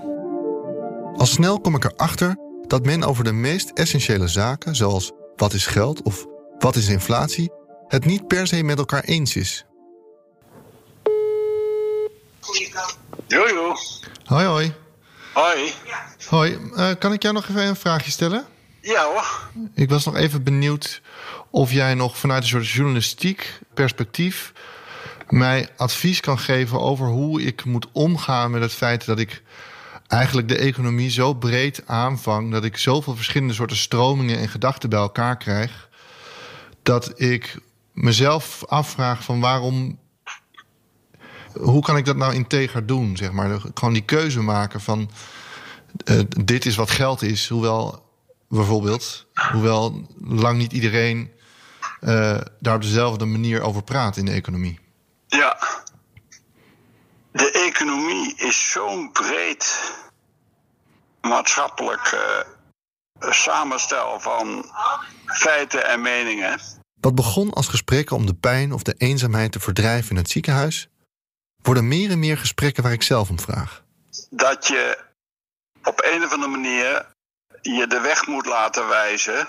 Al 1.16 1.26
snel 1.26 1.60
kom 1.60 1.74
ik 1.74 1.84
erachter 1.84 2.36
dat 2.66 2.84
men 2.84 3.02
over 3.02 3.24
de 3.24 3.32
meest 3.32 3.70
essentiële 3.70 4.28
zaken, 4.28 4.76
zoals 4.76 5.12
wat 5.36 5.52
is 5.52 5.66
geld 5.66 6.02
of 6.02 6.26
wat 6.58 6.76
is 6.76 6.88
inflatie, 6.88 7.50
het 7.88 8.04
niet 8.04 8.26
per 8.26 8.46
se 8.46 8.62
met 8.62 8.78
elkaar 8.78 9.04
eens 9.04 9.36
is. 9.36 9.64
Jojo. 13.26 13.76
Hoi, 14.24 14.46
hoi. 14.46 14.72
Hoi. 15.32 15.72
Hoi, 16.28 16.58
eh, 16.74 16.90
kan 16.98 17.12
ik 17.12 17.22
jou 17.22 17.34
nog 17.34 17.48
even 17.48 17.66
een 17.66 17.76
vraagje 17.76 18.10
stellen? 18.10 18.44
Ja 18.80 19.04
hoor. 19.04 19.50
Ik 19.74 19.88
was 19.88 20.04
nog 20.04 20.16
even 20.16 20.42
benieuwd 20.42 21.00
of 21.50 21.72
jij 21.72 21.94
nog 21.94 22.18
vanuit 22.18 22.42
een 22.42 22.48
soort 22.48 22.68
journalistiek 22.68 23.60
perspectief 23.74 24.52
mij 25.28 25.68
advies 25.76 26.20
kan 26.20 26.38
geven 26.38 26.80
over 26.80 27.06
hoe 27.06 27.42
ik 27.42 27.64
moet 27.64 27.86
omgaan 27.92 28.50
met 28.50 28.62
het 28.62 28.72
feit 28.72 29.04
dat 29.06 29.18
ik 29.18 29.42
eigenlijk 30.08 30.48
de 30.48 30.56
economie 30.56 31.10
zo 31.10 31.34
breed 31.34 31.82
aanvang 31.86 32.52
dat 32.52 32.64
ik 32.64 32.76
zoveel 32.76 33.16
verschillende 33.16 33.54
soorten 33.54 33.76
stromingen 33.76 34.38
en 34.38 34.48
gedachten 34.48 34.90
bij 34.90 34.98
elkaar 34.98 35.36
krijg 35.36 35.88
dat 36.82 37.20
ik 37.20 37.56
mezelf 37.92 38.64
afvraag 38.66 39.24
van 39.24 39.40
waarom 39.40 39.98
hoe 41.52 41.82
kan 41.82 41.96
ik 41.96 42.04
dat 42.04 42.16
nou 42.16 42.34
integer 42.34 42.86
doen 42.86 43.16
zeg 43.16 43.32
maar 43.32 43.60
gewoon 43.74 43.92
die 43.92 44.04
keuze 44.04 44.40
maken 44.40 44.80
van 44.80 45.10
uh, 46.04 46.20
dit 46.44 46.66
is 46.66 46.76
wat 46.76 46.90
geld 46.90 47.22
is 47.22 47.48
hoewel 47.48 48.08
bijvoorbeeld 48.48 49.26
hoewel 49.52 50.06
lang 50.20 50.58
niet 50.58 50.72
iedereen 50.72 51.30
uh, 52.00 52.40
daar 52.60 52.74
op 52.74 52.82
dezelfde 52.82 53.24
manier 53.24 53.62
over 53.62 53.82
praat 53.82 54.16
in 54.16 54.24
de 54.24 54.32
economie 54.32 54.78
Ja. 55.26 55.58
De 57.32 57.50
economie 57.50 58.34
is 58.36 58.70
zo'n 58.70 59.12
breed 59.12 59.92
maatschappelijk 61.20 62.12
uh, 62.12 63.30
samenstel 63.32 64.20
van 64.20 64.64
feiten 65.26 65.88
en 65.88 66.02
meningen. 66.02 66.60
Wat 67.00 67.14
begon 67.14 67.50
als 67.50 67.68
gesprekken 67.68 68.16
om 68.16 68.26
de 68.26 68.34
pijn 68.34 68.72
of 68.72 68.82
de 68.82 68.94
eenzaamheid 68.98 69.52
te 69.52 69.60
verdrijven 69.60 70.10
in 70.10 70.16
het 70.16 70.30
ziekenhuis, 70.30 70.89
worden 71.62 71.88
meer 71.88 72.10
en 72.10 72.18
meer 72.18 72.38
gesprekken 72.38 72.82
waar 72.82 72.92
ik 72.92 73.02
zelf 73.02 73.30
om 73.30 73.40
vraag. 73.40 73.82
Dat 74.30 74.66
je 74.66 74.98
op 75.84 76.10
een 76.12 76.24
of 76.24 76.32
andere 76.32 76.50
manier 76.50 77.06
je 77.62 77.86
de 77.86 78.00
weg 78.00 78.26
moet 78.26 78.46
laten 78.46 78.88
wijzen 78.88 79.48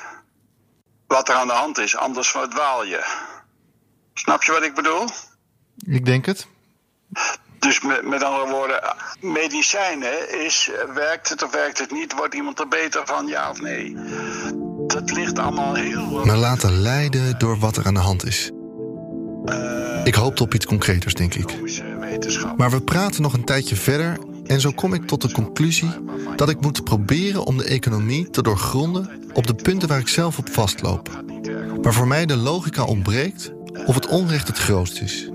wat 1.07 1.29
er 1.29 1.35
aan 1.35 1.47
de 1.47 1.53
hand 1.53 1.77
is, 1.77 1.97
anders 1.97 2.29
verdwaal 2.29 2.85
je. 2.85 3.29
Snap 4.13 4.43
je 4.43 4.51
wat 4.51 4.63
ik 4.63 4.73
bedoel? 4.73 5.07
Ik 5.85 6.05
denk 6.05 6.25
het. 6.25 6.47
Dus 7.59 7.81
met, 7.81 8.03
met 8.03 8.23
andere 8.23 8.49
woorden, 8.49 8.95
medicijnen 9.19 10.43
is, 10.45 10.71
werkt 10.93 11.29
het 11.29 11.43
of 11.43 11.51
werkt 11.51 11.79
het 11.79 11.91
niet? 11.91 12.13
Wordt 12.13 12.33
iemand 12.33 12.59
er 12.59 12.67
beter 12.67 13.01
van, 13.05 13.27
ja 13.27 13.49
of 13.49 13.61
nee? 13.61 13.95
Dat 14.87 15.11
ligt 15.11 15.39
allemaal 15.39 15.73
heel... 15.73 16.25
Me 16.25 16.35
laten 16.35 16.71
leiden 16.71 17.39
door 17.39 17.59
wat 17.59 17.77
er 17.77 17.85
aan 17.85 17.93
de 17.93 17.99
hand 17.99 18.25
is. 18.25 18.51
Uh, 19.45 20.01
ik 20.03 20.15
hoopte 20.15 20.43
op 20.43 20.53
iets 20.53 20.65
concreters, 20.65 21.13
denk 21.13 21.33
ik. 21.33 21.49
Maar 22.57 22.71
we 22.71 22.81
praten 22.81 23.21
nog 23.21 23.33
een 23.33 23.43
tijdje 23.43 23.75
verder 23.75 24.17
en 24.45 24.61
zo 24.61 24.71
kom 24.71 24.93
ik 24.93 25.07
tot 25.07 25.21
de 25.21 25.31
conclusie 25.31 25.89
dat 26.35 26.49
ik 26.49 26.61
moet 26.61 26.83
proberen 26.83 27.43
om 27.43 27.57
de 27.57 27.63
economie 27.63 28.29
te 28.29 28.41
doorgronden 28.41 29.09
op 29.33 29.47
de 29.47 29.53
punten 29.53 29.87
waar 29.87 29.99
ik 29.99 30.07
zelf 30.07 30.37
op 30.37 30.49
vastloop. 30.49 31.23
Waar 31.81 31.93
voor 31.93 32.07
mij 32.07 32.25
de 32.25 32.37
logica 32.37 32.83
ontbreekt 32.83 33.51
of 33.85 33.95
het 33.95 34.07
onrecht 34.07 34.47
het 34.47 34.57
grootst 34.57 35.01
is. 35.01 35.29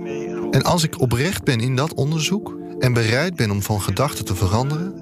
En 0.50 0.62
als 0.62 0.84
ik 0.84 1.00
oprecht 1.00 1.44
ben 1.44 1.60
in 1.60 1.76
dat 1.76 1.94
onderzoek 1.94 2.56
en 2.78 2.92
bereid 2.92 3.34
ben 3.34 3.50
om 3.50 3.62
van 3.62 3.80
gedachten 3.80 4.24
te 4.24 4.34
veranderen, 4.34 4.94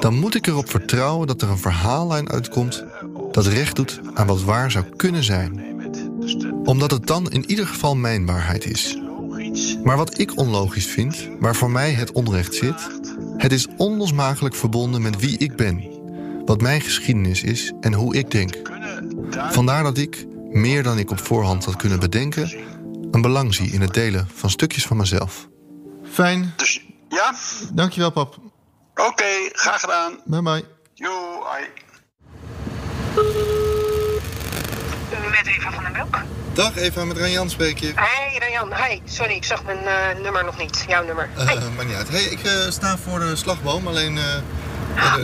dan 0.00 0.14
moet 0.14 0.34
ik 0.34 0.46
erop 0.46 0.70
vertrouwen 0.70 1.26
dat 1.26 1.42
er 1.42 1.48
een 1.48 1.58
verhaallijn 1.58 2.28
uitkomt 2.28 2.84
dat 3.32 3.46
recht 3.46 3.76
doet 3.76 4.00
aan 4.14 4.26
wat 4.26 4.42
waar 4.42 4.70
zou 4.70 4.84
kunnen 4.96 5.24
zijn. 5.24 5.62
Omdat 6.64 6.90
het 6.90 7.06
dan 7.06 7.30
in 7.30 7.50
ieder 7.50 7.66
geval 7.66 7.96
mijn 7.96 8.26
waarheid 8.26 8.64
is. 8.64 8.98
Maar 9.82 9.96
wat 9.96 10.18
ik 10.18 10.36
onlogisch 10.36 10.86
vind, 10.86 11.28
waar 11.40 11.56
voor 11.56 11.70
mij 11.70 11.92
het 11.92 12.12
onrecht 12.12 12.54
zit, 12.54 12.88
het 13.36 13.52
is 13.52 13.66
onlosmakelijk 13.76 14.54
verbonden 14.54 15.02
met 15.02 15.20
wie 15.20 15.38
ik 15.38 15.56
ben, 15.56 15.84
wat 16.44 16.60
mijn 16.60 16.80
geschiedenis 16.80 17.42
is 17.42 17.72
en 17.80 17.92
hoe 17.92 18.16
ik 18.16 18.30
denk. 18.30 18.56
Vandaar 19.30 19.82
dat 19.82 19.98
ik, 19.98 20.26
meer 20.50 20.82
dan 20.82 20.98
ik 20.98 21.10
op 21.10 21.20
voorhand 21.20 21.64
had 21.64 21.76
kunnen 21.76 22.00
bedenken, 22.00 22.50
een 23.10 23.20
belang 23.20 23.54
zie 23.54 23.70
in 23.70 23.80
het 23.80 23.94
delen 23.94 24.28
van 24.34 24.50
stukjes 24.50 24.86
van 24.86 24.96
mezelf. 24.96 25.48
Fijn. 26.02 26.52
Dus, 26.56 26.84
ja? 27.08 27.34
Dankjewel, 27.72 28.10
pap. 28.10 28.38
Oké, 28.94 29.06
okay, 29.08 29.48
graag 29.52 29.80
gedaan. 29.80 30.20
Bye 30.24 30.42
bye. 30.42 30.64
Jo. 30.94 31.42
Met 35.30 35.46
Eva 35.46 35.72
van 35.72 35.82
den 35.82 35.92
Broek. 35.92 36.37
Dag 36.58 36.76
Eva, 36.76 37.04
met 37.04 37.16
Ranjan 37.16 37.50
spreek 37.50 37.78
je. 37.78 37.92
Hey 37.94 38.38
Ranjan, 38.38 38.84
hi. 38.84 39.00
Sorry, 39.04 39.34
ik 39.34 39.44
zag 39.44 39.64
mijn 39.64 39.78
uh, 39.84 40.22
nummer 40.22 40.44
nog 40.44 40.58
niet. 40.58 40.84
Jouw 40.88 41.04
nummer. 41.04 41.28
Uh, 41.38 41.46
hey. 41.46 41.70
Maar 41.76 41.84
niet 41.84 41.94
uit. 41.94 42.08
Hey, 42.08 42.22
ik 42.22 42.44
uh, 42.44 42.70
sta 42.70 42.98
voor 42.98 43.18
de 43.18 43.36
slagboom, 43.36 43.86
alleen 43.86 44.18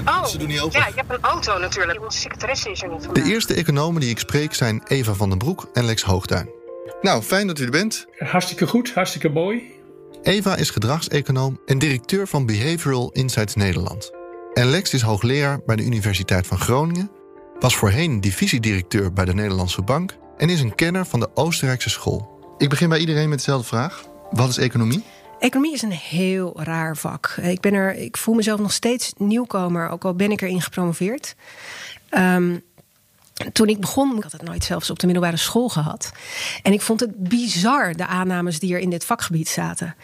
oh, 0.04 0.24
ze 0.24 0.38
doen 0.38 0.48
niet 0.48 0.60
open. 0.60 0.80
Ja, 0.80 0.86
je 0.86 0.92
hebt 0.94 1.10
een 1.10 1.20
auto 1.20 1.58
natuurlijk. 1.58 2.04
Onze 2.04 2.18
secretaresse 2.18 2.70
is 2.70 2.82
er 2.82 2.88
niet 2.88 3.14
De 3.14 3.22
eerste 3.22 3.54
economen 3.54 4.00
die 4.00 4.10
ik 4.10 4.18
spreek 4.18 4.54
zijn 4.54 4.82
Eva 4.86 5.12
van 5.12 5.28
den 5.28 5.38
Broek 5.38 5.68
en 5.72 5.84
Lex 5.84 6.02
Hoogtuin. 6.02 6.50
Nou, 7.00 7.22
fijn 7.22 7.46
dat 7.46 7.58
u 7.58 7.64
er 7.64 7.70
bent. 7.70 8.06
Hartstikke 8.18 8.66
goed, 8.66 8.94
hartstikke 8.94 9.28
mooi. 9.28 9.62
Eva 10.22 10.56
is 10.56 10.70
gedragseconoom 10.70 11.60
en 11.66 11.78
directeur 11.78 12.28
van 12.28 12.46
Behavioral 12.46 13.10
Insights 13.12 13.54
Nederland. 13.54 14.10
En 14.52 14.66
Lex 14.66 14.94
is 14.94 15.02
hoogleraar 15.02 15.60
bij 15.66 15.76
de 15.76 15.82
Universiteit 15.84 16.46
van 16.46 16.58
Groningen, 16.58 17.10
was 17.58 17.76
voorheen 17.76 18.20
divisiedirecteur 18.20 19.12
bij 19.12 19.24
de 19.24 19.34
Nederlandse 19.34 19.82
Bank 19.82 20.22
en 20.36 20.48
is 20.48 20.60
een 20.60 20.74
kenner 20.74 21.06
van 21.06 21.20
de 21.20 21.28
Oostenrijkse 21.34 21.90
school. 21.90 22.54
Ik 22.58 22.68
begin 22.68 22.88
bij 22.88 22.98
iedereen 22.98 23.28
met 23.28 23.38
dezelfde 23.38 23.66
vraag. 23.66 24.04
Wat 24.30 24.48
is 24.48 24.58
economie? 24.58 25.04
Economie 25.38 25.72
is 25.72 25.82
een 25.82 25.92
heel 25.92 26.62
raar 26.62 26.96
vak. 26.96 27.36
Ik, 27.42 27.60
ben 27.60 27.74
er, 27.74 27.94
ik 27.94 28.16
voel 28.16 28.34
mezelf 28.34 28.60
nog 28.60 28.72
steeds 28.72 29.12
nieuwkomer, 29.16 29.88
ook 29.88 30.04
al 30.04 30.14
ben 30.14 30.30
ik 30.30 30.40
erin 30.40 30.62
gepromoveerd. 30.62 31.34
Um, 32.10 32.62
toen 33.52 33.68
ik 33.68 33.80
begon, 33.80 34.16
ik 34.16 34.22
had 34.22 34.32
het 34.32 34.42
nooit 34.42 34.64
zelfs 34.64 34.90
op 34.90 34.98
de 34.98 35.06
middelbare 35.06 35.36
school 35.36 35.68
gehad. 35.68 36.12
En 36.62 36.72
ik 36.72 36.80
vond 36.80 37.00
het 37.00 37.28
bizar, 37.28 37.94
de 37.94 38.06
aannames 38.06 38.58
die 38.58 38.74
er 38.74 38.80
in 38.80 38.90
dit 38.90 39.04
vakgebied 39.04 39.48
zaten. 39.48 39.94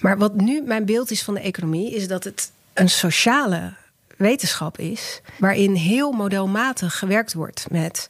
Maar 0.00 0.18
wat 0.18 0.34
nu 0.34 0.62
mijn 0.62 0.84
beeld 0.84 1.10
is 1.10 1.22
van 1.22 1.34
de 1.34 1.40
economie, 1.40 1.94
is 1.94 2.08
dat 2.08 2.24
het 2.24 2.50
een 2.72 2.90
sociale 2.90 3.72
wetenschap 4.16 4.78
is. 4.78 5.20
waarin 5.38 5.74
heel 5.74 6.12
modelmatig 6.12 6.98
gewerkt 6.98 7.34
wordt 7.34 7.66
met. 7.70 8.08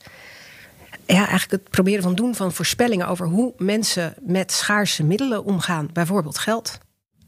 Ja, 1.12 1.28
eigenlijk 1.28 1.50
het 1.50 1.70
proberen 1.70 2.02
van 2.02 2.14
doen 2.14 2.34
van 2.34 2.52
voorspellingen 2.52 3.08
over 3.08 3.26
hoe 3.26 3.54
mensen 3.56 4.14
met 4.22 4.52
schaarse 4.52 5.04
middelen 5.04 5.44
omgaan, 5.44 5.88
bijvoorbeeld 5.92 6.38
geld. 6.38 6.78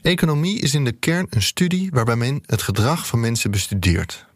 Economie 0.02 0.60
is 0.60 0.74
in 0.74 0.84
de 0.84 0.92
kern 0.92 1.26
een 1.30 1.42
studie 1.42 1.90
waarbij 1.90 2.16
men 2.16 2.42
het 2.46 2.62
gedrag 2.62 3.06
van 3.06 3.20
mensen 3.20 3.50
bestudeert. 3.50 4.26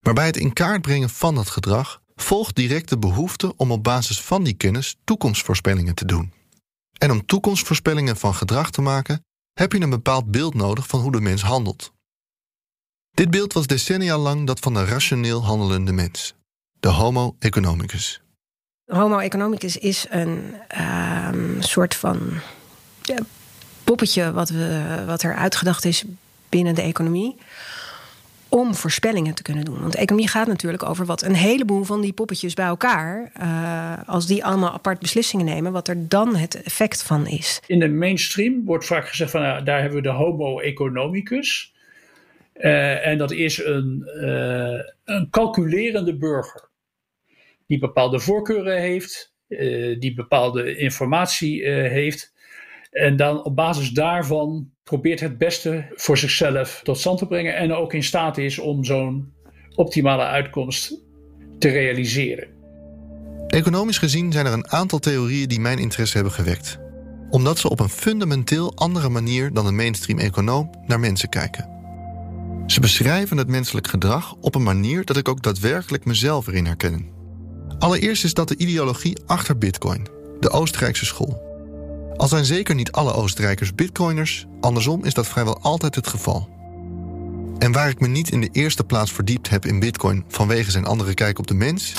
Maar 0.00 0.14
bij 0.14 0.26
het 0.26 0.36
in 0.36 0.52
kaart 0.52 0.82
brengen 0.82 1.10
van 1.10 1.34
dat 1.34 1.50
gedrag 1.50 2.02
volgt 2.14 2.56
direct 2.56 2.88
de 2.88 2.98
behoefte 2.98 3.56
om 3.56 3.72
op 3.72 3.84
basis 3.84 4.20
van 4.20 4.44
die 4.44 4.54
kennis 4.54 4.96
toekomstvoorspellingen 5.04 5.94
te 5.94 6.04
doen. 6.04 6.32
En 6.98 7.10
om 7.10 7.26
toekomstvoorspellingen 7.26 8.16
van 8.16 8.34
gedrag 8.34 8.70
te 8.70 8.80
maken, 8.80 9.24
heb 9.52 9.72
je 9.72 9.80
een 9.80 9.90
bepaald 9.90 10.30
beeld 10.30 10.54
nodig 10.54 10.86
van 10.86 11.00
hoe 11.00 11.12
de 11.12 11.20
mens 11.20 11.42
handelt. 11.42 11.92
Dit 13.10 13.30
beeld 13.30 13.52
was 13.52 13.66
decennia 13.66 14.18
lang 14.18 14.46
dat 14.46 14.60
van 14.60 14.74
de 14.74 14.84
rationeel 14.84 15.44
handelende 15.44 15.92
mens, 15.92 16.34
de 16.80 16.88
Homo 16.88 17.36
economicus. 17.38 18.22
Homo 18.86 19.18
economicus 19.18 19.76
is 19.76 20.06
een 20.10 20.54
ehm, 20.68 21.60
soort 21.60 21.94
van 21.94 22.18
ja, 23.02 23.16
poppetje 23.84 24.32
wat, 24.32 24.48
we, 24.48 25.02
wat 25.06 25.22
er 25.22 25.34
uitgedacht 25.34 25.84
is 25.84 26.04
binnen 26.48 26.74
de 26.74 26.82
economie 26.82 27.36
om 28.48 28.74
voorspellingen 28.74 29.34
te 29.34 29.42
kunnen 29.42 29.64
doen. 29.64 29.80
Want 29.80 29.94
economie 29.94 30.28
gaat 30.28 30.46
natuurlijk 30.46 30.82
over 30.82 31.06
wat 31.06 31.22
een 31.22 31.34
heleboel 31.34 31.84
van 31.84 32.00
die 32.00 32.12
poppetjes 32.12 32.54
bij 32.54 32.66
elkaar, 32.66 33.32
uh, 33.40 34.08
als 34.08 34.26
die 34.26 34.44
allemaal 34.44 34.72
apart 34.72 34.98
beslissingen 34.98 35.46
nemen, 35.46 35.72
wat 35.72 35.88
er 35.88 36.08
dan 36.08 36.36
het 36.36 36.62
effect 36.62 37.02
van 37.02 37.26
is. 37.26 37.60
In 37.66 37.78
de 37.78 37.88
mainstream 37.88 38.64
wordt 38.64 38.86
vaak 38.86 39.08
gezegd 39.08 39.30
van 39.30 39.40
nou, 39.40 39.64
daar 39.64 39.80
hebben 39.80 39.96
we 39.96 40.08
de 40.08 40.14
Homo 40.14 40.60
economicus. 40.60 41.74
Uh, 42.54 43.06
en 43.06 43.18
dat 43.18 43.30
is 43.30 43.64
een, 43.64 44.02
uh, 44.16 44.80
een 45.04 45.30
calculerende 45.30 46.16
burger. 46.16 46.70
Die 47.66 47.78
bepaalde 47.78 48.20
voorkeuren 48.20 48.80
heeft, 48.80 49.34
die 49.98 50.14
bepaalde 50.14 50.76
informatie 50.76 51.68
heeft. 51.68 52.32
En 52.90 53.16
dan 53.16 53.44
op 53.44 53.56
basis 53.56 53.90
daarvan 53.90 54.70
probeert 54.84 55.20
het 55.20 55.38
beste 55.38 55.92
voor 55.94 56.18
zichzelf 56.18 56.80
tot 56.82 56.98
stand 56.98 57.18
te 57.18 57.26
brengen. 57.26 57.56
En 57.56 57.72
ook 57.72 57.92
in 57.92 58.02
staat 58.02 58.38
is 58.38 58.58
om 58.58 58.84
zo'n 58.84 59.32
optimale 59.74 60.24
uitkomst 60.24 61.02
te 61.58 61.68
realiseren. 61.68 62.48
Economisch 63.46 63.98
gezien 63.98 64.32
zijn 64.32 64.46
er 64.46 64.52
een 64.52 64.70
aantal 64.70 64.98
theorieën 64.98 65.48
die 65.48 65.60
mijn 65.60 65.78
interesse 65.78 66.14
hebben 66.14 66.32
gewekt. 66.32 66.78
Omdat 67.30 67.58
ze 67.58 67.68
op 67.68 67.80
een 67.80 67.88
fundamenteel 67.88 68.76
andere 68.76 69.08
manier 69.08 69.52
dan 69.52 69.66
een 69.66 69.76
mainstream 69.76 70.18
econoom 70.18 70.70
naar 70.86 71.00
mensen 71.00 71.28
kijken. 71.28 71.70
Ze 72.66 72.80
beschrijven 72.80 73.36
het 73.36 73.48
menselijk 73.48 73.86
gedrag 73.86 74.34
op 74.40 74.54
een 74.54 74.62
manier 74.62 75.04
dat 75.04 75.16
ik 75.16 75.28
ook 75.28 75.42
daadwerkelijk 75.42 76.04
mezelf 76.04 76.46
erin 76.46 76.66
herken. 76.66 77.10
Allereerst 77.78 78.24
is 78.24 78.34
dat 78.34 78.48
de 78.48 78.56
ideologie 78.56 79.16
achter 79.26 79.58
Bitcoin, 79.58 80.06
de 80.40 80.50
Oostenrijkse 80.50 81.04
school. 81.04 81.50
Al 82.16 82.28
zijn 82.28 82.44
zeker 82.44 82.74
niet 82.74 82.92
alle 82.92 83.12
Oostenrijkers 83.12 83.74
bitcoiners, 83.74 84.46
andersom 84.60 85.04
is 85.04 85.14
dat 85.14 85.28
vrijwel 85.28 85.60
altijd 85.60 85.94
het 85.94 86.06
geval. 86.06 86.48
En 87.58 87.72
waar 87.72 87.88
ik 87.88 88.00
me 88.00 88.06
niet 88.06 88.30
in 88.30 88.40
de 88.40 88.48
eerste 88.52 88.84
plaats 88.84 89.12
verdiept 89.12 89.48
heb 89.48 89.66
in 89.66 89.80
bitcoin 89.80 90.24
vanwege 90.28 90.70
zijn 90.70 90.84
andere 90.84 91.14
kijk 91.14 91.38
op 91.38 91.46
de 91.46 91.54
mens, 91.54 91.94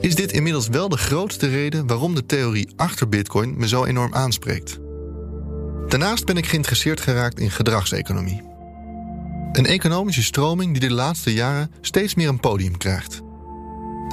is 0.00 0.14
dit 0.14 0.32
inmiddels 0.32 0.68
wel 0.68 0.88
de 0.88 0.96
grootste 0.96 1.48
reden 1.48 1.86
waarom 1.86 2.14
de 2.14 2.26
theorie 2.26 2.72
achter 2.76 3.08
bitcoin 3.08 3.54
me 3.56 3.68
zo 3.68 3.84
enorm 3.84 4.14
aanspreekt. 4.14 4.78
Daarnaast 5.88 6.24
ben 6.24 6.36
ik 6.36 6.46
geïnteresseerd 6.46 7.00
geraakt 7.00 7.40
in 7.40 7.50
gedragseconomie. 7.50 8.42
Een 9.52 9.66
economische 9.66 10.22
stroming 10.22 10.78
die 10.78 10.88
de 10.88 10.94
laatste 10.94 11.32
jaren 11.34 11.70
steeds 11.80 12.14
meer 12.14 12.28
een 12.28 12.40
podium 12.40 12.76
krijgt. 12.76 13.22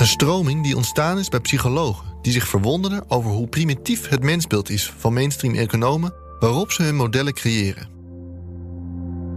Een 0.02 0.08
stroming 0.08 0.64
die 0.64 0.76
ontstaan 0.76 1.20
is 1.20 1.30
bij 1.30 1.40
psychologen 1.40 2.06
die 2.22 2.32
zich 2.32 2.48
verwonderden 2.48 3.10
over 3.10 3.32
hoe 3.32 3.48
primitief 3.48 4.10
het 4.10 4.24
mensbeeld 4.24 4.70
is 4.70 4.94
van 4.98 5.14
mainstream 5.14 5.56
economen 5.56 6.14
waarop 6.40 6.72
ze 6.72 6.84
hun 6.84 6.96
modellen 6.96 7.34
creëren. 7.34 7.90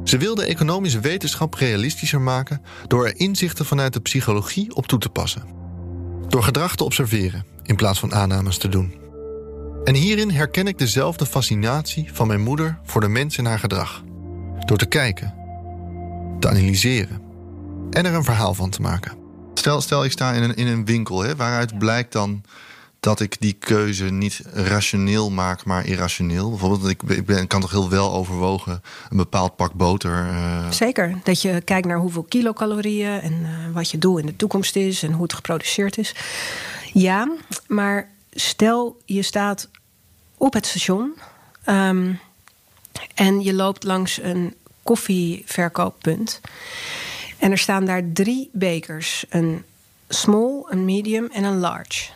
Ze 0.05 0.18
wilden 0.18 0.46
economische 0.46 1.00
wetenschap 1.00 1.55
realistischer 1.55 2.20
maken 2.20 2.62
door 2.87 3.07
er 3.07 3.18
inzichten 3.20 3.66
vanuit 3.66 3.92
de 3.92 4.00
psychologie 4.00 4.74
op 4.74 4.87
toe 4.87 4.98
te 4.98 5.09
passen. 5.09 5.46
Door 6.29 6.42
gedrag 6.42 6.77
te 6.77 6.85
observeren 6.85 7.44
in 7.62 7.77
plaats 7.77 7.98
van 7.98 8.14
aannames 8.14 8.59
te 8.59 8.68
doen. 8.68 8.94
En 9.85 9.94
hierin 9.94 10.31
herken 10.31 10.66
ik 10.66 10.79
dezelfde 10.79 11.27
fascinatie 11.27 12.11
van 12.12 12.27
mijn 12.27 12.42
moeder 12.42 12.79
voor 12.83 13.00
de 13.00 13.09
mens 13.09 13.37
en 13.37 13.44
haar 13.44 13.59
gedrag. 13.59 14.03
Door 14.66 14.79
te 14.79 14.87
kijken, 14.87 15.35
te 16.40 16.48
analyseren 16.48 17.22
en 17.90 18.07
er 18.07 18.14
een 18.14 18.24
verhaal 18.24 18.55
van 18.55 18.70
te 18.70 18.81
maken. 18.81 19.24
Stel, 19.64 19.81
stel 19.81 20.05
ik 20.05 20.12
sta 20.12 20.33
in 20.33 20.42
een, 20.42 20.55
in 20.55 20.66
een 20.66 20.85
winkel, 20.85 21.22
hè, 21.22 21.37
waaruit 21.37 21.79
blijkt 21.79 22.12
dan 22.12 22.42
dat 23.00 23.20
ik 23.20 23.37
die 23.40 23.53
keuze 23.53 24.05
niet 24.05 24.40
rationeel 24.53 25.31
maak, 25.31 25.64
maar 25.64 25.87
irrationeel. 25.87 26.50
Bijvoorbeeld, 26.50 26.88
ik, 26.88 27.03
ik 27.03 27.27
ben, 27.27 27.46
kan 27.46 27.61
toch 27.61 27.70
heel 27.70 27.88
wel 27.88 28.12
overwogen 28.12 28.83
een 29.11 29.16
bepaald 29.16 29.57
pak 29.57 29.72
boter. 29.72 30.27
Uh... 30.27 30.70
Zeker. 30.70 31.18
Dat 31.22 31.42
je 31.42 31.61
kijkt 31.61 31.87
naar 31.87 31.98
hoeveel 31.98 32.22
kilocalorieën 32.22 33.20
en 33.20 33.33
uh, 33.33 33.48
wat 33.72 33.90
je 33.90 33.98
doel 33.98 34.18
in 34.18 34.27
de 34.27 34.37
toekomst 34.37 34.77
is 34.77 35.03
en 35.03 35.12
hoe 35.12 35.22
het 35.22 35.35
geproduceerd 35.35 35.98
is. 35.98 36.14
Ja, 36.92 37.33
maar 37.66 38.09
stel 38.31 39.00
je 39.05 39.22
staat 39.22 39.68
op 40.37 40.53
het 40.53 40.66
station 40.66 41.14
um, 41.66 42.20
en 43.14 43.42
je 43.42 43.55
loopt 43.55 43.85
langs 43.85 44.22
een 44.22 44.55
koffieverkooppunt. 44.83 46.40
En 47.44 47.50
er 47.50 47.59
staan 47.59 47.85
daar 47.85 48.02
drie 48.12 48.50
bekers: 48.52 49.24
een 49.28 49.64
small, 50.09 50.64
een 50.68 50.85
medium 50.85 51.28
en 51.33 51.44
een 51.44 51.59
large 51.59 52.11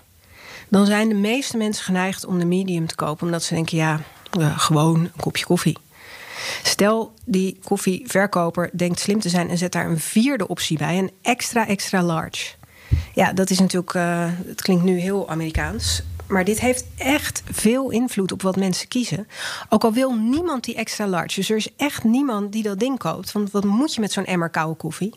dan 0.68 0.86
zijn 0.86 1.08
de 1.08 1.14
meeste 1.14 1.56
mensen 1.56 1.84
geneigd 1.84 2.26
om 2.26 2.38
de 2.38 2.44
medium 2.44 2.86
te 2.86 2.94
kopen, 2.94 3.26
omdat 3.26 3.42
ze 3.42 3.54
denken: 3.54 3.76
ja, 3.76 4.00
uh, 4.38 4.58
gewoon 4.58 5.00
een 5.00 5.10
kopje 5.20 5.44
koffie. 5.44 5.76
Stel, 6.62 7.14
die 7.24 7.58
koffieverkoper 7.64 8.70
denkt 8.72 9.00
slim 9.00 9.20
te 9.20 9.28
zijn 9.28 9.50
en 9.50 9.58
zet 9.58 9.72
daar 9.72 9.90
een 9.90 10.00
vierde 10.00 10.48
optie 10.48 10.78
bij, 10.78 10.98
een 10.98 11.10
extra, 11.22 11.66
extra 11.66 12.02
large. 12.02 12.54
Ja, 13.14 13.32
dat 13.32 13.50
is 13.50 13.58
natuurlijk, 13.58 13.94
uh, 13.94 14.30
het 14.46 14.62
klinkt 14.62 14.84
nu 14.84 14.98
heel 14.98 15.28
Amerikaans. 15.28 16.02
Maar 16.28 16.44
dit 16.44 16.60
heeft 16.60 16.84
echt 16.96 17.42
veel 17.50 17.90
invloed 17.90 18.32
op 18.32 18.42
wat 18.42 18.56
mensen 18.56 18.88
kiezen. 18.88 19.28
Ook 19.68 19.84
al 19.84 19.92
wil 19.92 20.14
niemand 20.14 20.64
die 20.64 20.74
extra 20.74 21.06
large. 21.06 21.34
Dus 21.34 21.50
er 21.50 21.56
is 21.56 21.74
echt 21.76 22.04
niemand 22.04 22.52
die 22.52 22.62
dat 22.62 22.78
ding 22.78 22.98
koopt. 22.98 23.32
Want 23.32 23.50
wat 23.50 23.64
moet 23.64 23.94
je 23.94 24.00
met 24.00 24.12
zo'n 24.12 24.24
emmer 24.24 24.50
koude 24.50 24.76
koffie? 24.76 25.14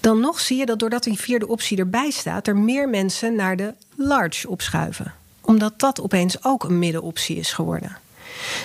Dan 0.00 0.20
nog 0.20 0.40
zie 0.40 0.56
je 0.56 0.66
dat 0.66 0.78
doordat 0.78 1.02
die 1.02 1.18
vierde 1.18 1.48
optie 1.48 1.78
erbij 1.78 2.10
staat, 2.10 2.46
er 2.46 2.56
meer 2.56 2.88
mensen 2.88 3.34
naar 3.34 3.56
de 3.56 3.74
large 3.94 4.48
opschuiven. 4.48 5.14
Omdat 5.40 5.78
dat 5.80 6.00
opeens 6.00 6.44
ook 6.44 6.64
een 6.64 6.78
middenoptie 6.78 7.36
is 7.36 7.52
geworden. 7.52 7.98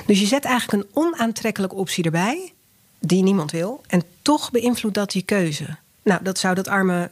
Dus 0.06 0.20
je 0.20 0.26
zet 0.26 0.46
eigenlijk 0.46 0.84
een 0.84 0.90
onaantrekkelijke 0.94 1.76
optie 1.76 2.04
erbij, 2.04 2.54
die 3.00 3.24
niemand 3.24 3.52
wil, 3.52 3.82
en 3.88 4.04
toch 4.22 4.52
beïnvloedt 4.52 4.96
dat 4.96 5.14
je 5.14 5.22
keuze. 5.22 5.76
Nou, 6.04 6.24
dat 6.24 6.40
zou 6.40 6.56
dat 6.56 6.68
arme 6.68 7.10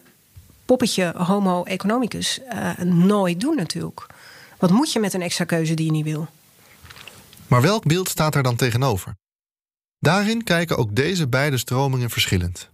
poppetje 0.72 1.14
Homo 1.18 1.64
economicus 1.64 2.40
uh, 2.40 2.78
nooit 2.80 3.40
doen, 3.40 3.56
natuurlijk. 3.56 4.06
Wat 4.58 4.70
moet 4.70 4.92
je 4.92 5.00
met 5.00 5.14
een 5.14 5.22
extra 5.22 5.46
keuze 5.46 5.74
die 5.74 5.86
je 5.86 5.92
niet 5.92 6.04
wil? 6.04 6.28
Maar 7.48 7.62
welk 7.62 7.86
beeld 7.86 8.10
staat 8.10 8.36
er 8.36 8.44
dan 8.44 8.56
tegenover? 8.56 9.16
Daarin 10.00 10.44
kijken 10.44 10.78
ook 10.78 10.96
deze 10.96 11.28
beide 11.28 11.58
stromingen 11.58 12.10
verschillend. 12.10 12.70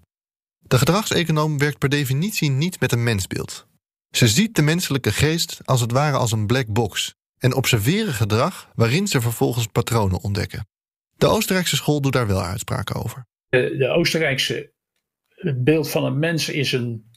De 0.60 0.78
gedragseconoom 0.78 1.58
werkt 1.58 1.78
per 1.78 1.90
definitie 1.90 2.50
niet 2.50 2.80
met 2.80 2.92
een 2.92 3.04
mensbeeld. 3.04 3.68
Ze 4.10 4.28
ziet 4.28 4.56
de 4.56 4.62
menselijke 4.62 5.12
geest 5.12 5.60
als 5.64 5.82
het 5.82 5.92
ware 5.92 6.18
als 6.18 6.32
een 6.32 6.48
black 6.48 6.68
box 6.68 7.14
en 7.38 7.54
observeren 7.54 8.14
gedrag 8.14 8.70
waarin 8.76 9.08
ze 9.08 9.22
vervolgens 9.22 9.68
patronen 9.68 10.22
ontdekken. 10.22 10.68
De 11.16 11.28
Oostenrijkse 11.28 11.76
school 11.76 12.02
doet 12.02 12.14
daar 12.14 12.28
wel 12.28 12.42
uitspraken 12.42 12.96
over. 12.96 13.26
De, 13.50 13.76
de 13.78 13.88
Oostenrijkse 13.88 14.74
beeld 15.56 15.90
van 15.90 16.06
een 16.06 16.20
mens 16.20 16.50
is 16.50 16.72
een, 16.72 17.08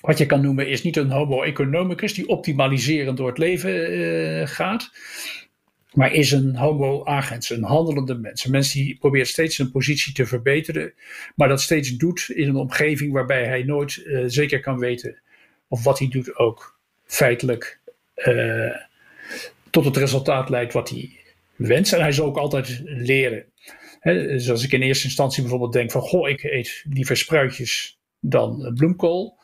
wat 0.00 0.18
je 0.18 0.26
kan 0.26 0.40
noemen, 0.40 0.68
is 0.68 0.82
niet 0.82 0.96
een 0.96 1.10
homo 1.10 1.42
economicus 1.42 2.14
die 2.14 2.28
optimaliserend 2.28 3.16
door 3.16 3.28
het 3.28 3.38
leven 3.38 3.92
uh, 3.92 4.46
gaat 4.46 4.90
maar 5.92 6.12
is 6.12 6.32
een 6.32 6.56
homo 6.56 7.04
agens, 7.04 7.50
een 7.50 7.64
handelende 7.64 8.14
mens. 8.14 8.44
Een 8.44 8.50
mens 8.50 8.72
die 8.72 8.96
probeert 8.98 9.28
steeds 9.28 9.56
zijn 9.56 9.70
positie 9.70 10.12
te 10.12 10.26
verbeteren, 10.26 10.94
maar 11.34 11.48
dat 11.48 11.60
steeds 11.60 11.96
doet 11.96 12.28
in 12.28 12.48
een 12.48 12.56
omgeving 12.56 13.12
waarbij 13.12 13.44
hij 13.44 13.62
nooit 13.62 13.96
uh, 13.96 14.24
zeker 14.26 14.60
kan 14.60 14.78
weten 14.78 15.20
of 15.68 15.84
wat 15.84 15.98
hij 15.98 16.08
doet 16.08 16.36
ook 16.36 16.78
feitelijk 17.04 17.80
uh, 18.16 18.76
tot 19.70 19.84
het 19.84 19.96
resultaat 19.96 20.48
leidt 20.48 20.72
wat 20.72 20.88
hij 20.88 21.10
wenst. 21.56 21.92
En 21.92 22.00
hij 22.00 22.12
zal 22.12 22.26
ook 22.26 22.36
altijd 22.36 22.80
leren. 22.84 23.44
Dus 24.02 24.50
als 24.50 24.64
ik 24.64 24.72
in 24.72 24.82
eerste 24.82 25.04
instantie 25.04 25.42
bijvoorbeeld 25.42 25.72
denk 25.72 25.90
van, 25.90 26.00
goh, 26.00 26.28
ik 26.28 26.42
eet 26.42 26.84
liever 26.90 27.16
spruitjes 27.16 27.98
dan 28.20 28.72
bloemkool 28.74 29.38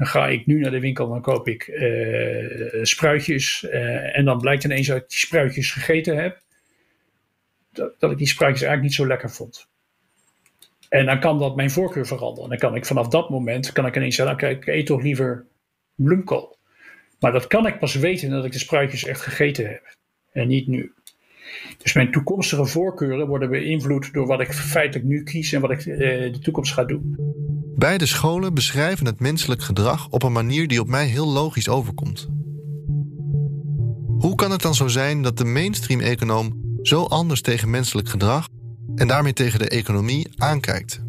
Dan 0.00 0.08
ga 0.08 0.28
ik 0.28 0.46
nu 0.46 0.60
naar 0.60 0.70
de 0.70 0.80
winkel, 0.80 1.08
dan 1.08 1.20
koop 1.20 1.48
ik 1.48 1.66
uh, 1.66 2.84
spruitjes. 2.84 3.62
Uh, 3.62 4.18
en 4.18 4.24
dan 4.24 4.38
blijkt 4.38 4.64
ineens 4.64 4.86
dat 4.86 4.96
ik 4.96 5.08
die 5.08 5.18
spruitjes 5.18 5.72
gegeten 5.72 6.16
heb. 6.16 6.40
Dat, 7.72 8.00
dat, 8.00 8.10
ik 8.10 8.18
die 8.18 8.26
spruitjes 8.26 8.62
eigenlijk 8.62 8.82
niet 8.82 9.00
zo 9.00 9.06
lekker 9.06 9.30
vond. 9.30 9.68
En 10.88 11.06
dan 11.06 11.20
kan 11.20 11.38
dat 11.38 11.56
mijn 11.56 11.70
voorkeur 11.70 12.06
veranderen. 12.06 12.48
Dan 12.48 12.58
kan 12.58 12.74
ik 12.74 12.86
vanaf 12.86 13.08
dat 13.08 13.30
moment 13.30 13.72
kan 13.72 13.86
ik 13.86 13.96
ineens 13.96 14.16
zeggen, 14.16 14.36
nou, 14.36 14.52
ik 14.52 14.66
eet 14.66 14.86
toch 14.86 15.02
liever 15.02 15.46
bloemkool. 15.94 16.56
Maar 17.18 17.32
dat 17.32 17.46
kan 17.46 17.66
ik 17.66 17.78
pas 17.78 17.94
weten 17.94 18.28
nadat 18.28 18.44
ik 18.44 18.52
de 18.52 18.58
spruitjes 18.58 19.04
echt 19.04 19.20
gegeten 19.20 19.66
heb. 19.68 19.96
En 20.32 20.48
niet 20.48 20.66
nu. 20.66 20.92
Dus 21.78 21.92
mijn 21.92 22.12
toekomstige 22.12 22.66
voorkeuren 22.66 23.26
worden 23.26 23.50
beïnvloed 23.50 24.12
door 24.12 24.26
wat 24.26 24.40
ik 24.40 24.52
feitelijk 24.52 25.08
nu 25.08 25.22
kies 25.22 25.52
en 25.52 25.60
wat 25.60 25.70
ik 25.70 25.84
uh, 25.84 25.98
de 26.32 26.38
toekomst 26.38 26.72
ga 26.72 26.84
doen. 26.84 27.16
Beide 27.80 28.06
scholen 28.06 28.54
beschrijven 28.54 29.06
het 29.06 29.20
menselijk 29.20 29.62
gedrag 29.62 30.08
op 30.10 30.22
een 30.22 30.32
manier 30.32 30.68
die 30.68 30.80
op 30.80 30.88
mij 30.88 31.06
heel 31.06 31.26
logisch 31.26 31.68
overkomt. 31.68 32.28
Hoe 34.18 34.34
kan 34.34 34.50
het 34.50 34.62
dan 34.62 34.74
zo 34.74 34.88
zijn 34.88 35.22
dat 35.22 35.38
de 35.38 35.44
mainstream-econoom 35.44 36.60
zo 36.82 37.04
anders 37.04 37.40
tegen 37.40 37.70
menselijk 37.70 38.08
gedrag 38.08 38.48
en 38.94 39.08
daarmee 39.08 39.32
tegen 39.32 39.58
de 39.58 39.68
economie 39.68 40.28
aankijkt? 40.36 41.00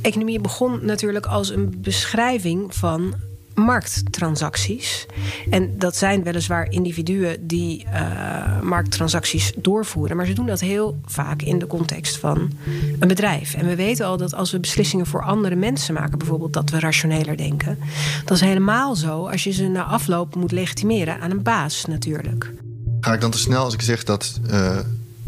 Economie 0.00 0.40
begon 0.40 0.84
natuurlijk 0.84 1.26
als 1.26 1.50
een 1.50 1.74
beschrijving 1.80 2.74
van 2.74 3.14
markttransacties. 3.58 5.06
En 5.50 5.78
dat 5.78 5.96
zijn 5.96 6.22
weliswaar 6.22 6.70
individuen 6.70 7.46
die 7.46 7.86
uh, 7.92 8.60
markttransacties 8.60 9.52
doorvoeren, 9.56 10.16
maar 10.16 10.26
ze 10.26 10.32
doen 10.32 10.46
dat 10.46 10.60
heel 10.60 11.00
vaak 11.04 11.42
in 11.42 11.58
de 11.58 11.66
context 11.66 12.18
van 12.18 12.52
een 12.98 13.08
bedrijf. 13.08 13.54
En 13.54 13.66
we 13.66 13.74
weten 13.74 14.06
al 14.06 14.16
dat 14.16 14.34
als 14.34 14.50
we 14.50 14.60
beslissingen 14.60 15.06
voor 15.06 15.22
andere 15.22 15.54
mensen 15.54 15.94
maken, 15.94 16.18
bijvoorbeeld 16.18 16.52
dat 16.52 16.70
we 16.70 16.78
rationeler 16.78 17.36
denken, 17.36 17.78
dat 18.24 18.36
is 18.36 18.42
helemaal 18.42 18.96
zo 18.96 19.26
als 19.26 19.44
je 19.44 19.52
ze 19.52 19.68
na 19.68 19.82
afloop 19.82 20.34
moet 20.34 20.52
legitimeren 20.52 21.20
aan 21.20 21.30
een 21.30 21.42
baas 21.42 21.84
natuurlijk. 21.84 22.52
Ga 23.00 23.12
ik 23.12 23.20
dan 23.20 23.30
te 23.30 23.38
snel 23.38 23.64
als 23.64 23.74
ik 23.74 23.82
zeg 23.82 24.04
dat 24.04 24.40
uh, 24.50 24.78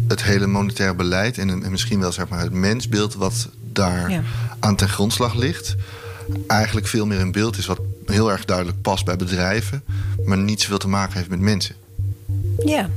het 0.09 0.23
hele 0.23 0.47
monetaire 0.47 0.95
beleid 0.95 1.38
en, 1.38 1.62
en, 1.64 1.71
misschien 1.71 2.01
wel 2.01 2.12
zeg 2.12 2.29
maar, 2.29 2.40
het 2.40 2.53
mensbeeld 2.53 3.14
wat 3.14 3.49
daar 3.73 4.11
ja. 4.11 4.23
aan 4.59 4.77
ten 4.77 4.88
grondslag 4.88 5.35
ligt, 5.35 5.77
eigenlijk 6.47 6.87
veel 6.87 7.07
meer 7.07 7.21
een 7.21 7.33
beeld 7.33 7.59
is 7.59 7.66
wat 7.66 7.81
heel 8.07 8.31
erg 8.31 8.45
duidelijk 8.45 8.81
past 8.81 9.05
bij 9.05 9.17
bedrijven, 9.17 9.83
maar 10.25 10.39
niet 10.39 10.61
zoveel 10.61 10.79
te 10.79 10.89
maken 10.89 11.17
heeft 11.17 11.31
met 11.31 11.41
mensen. 11.41 11.75
Ja. 12.65 12.91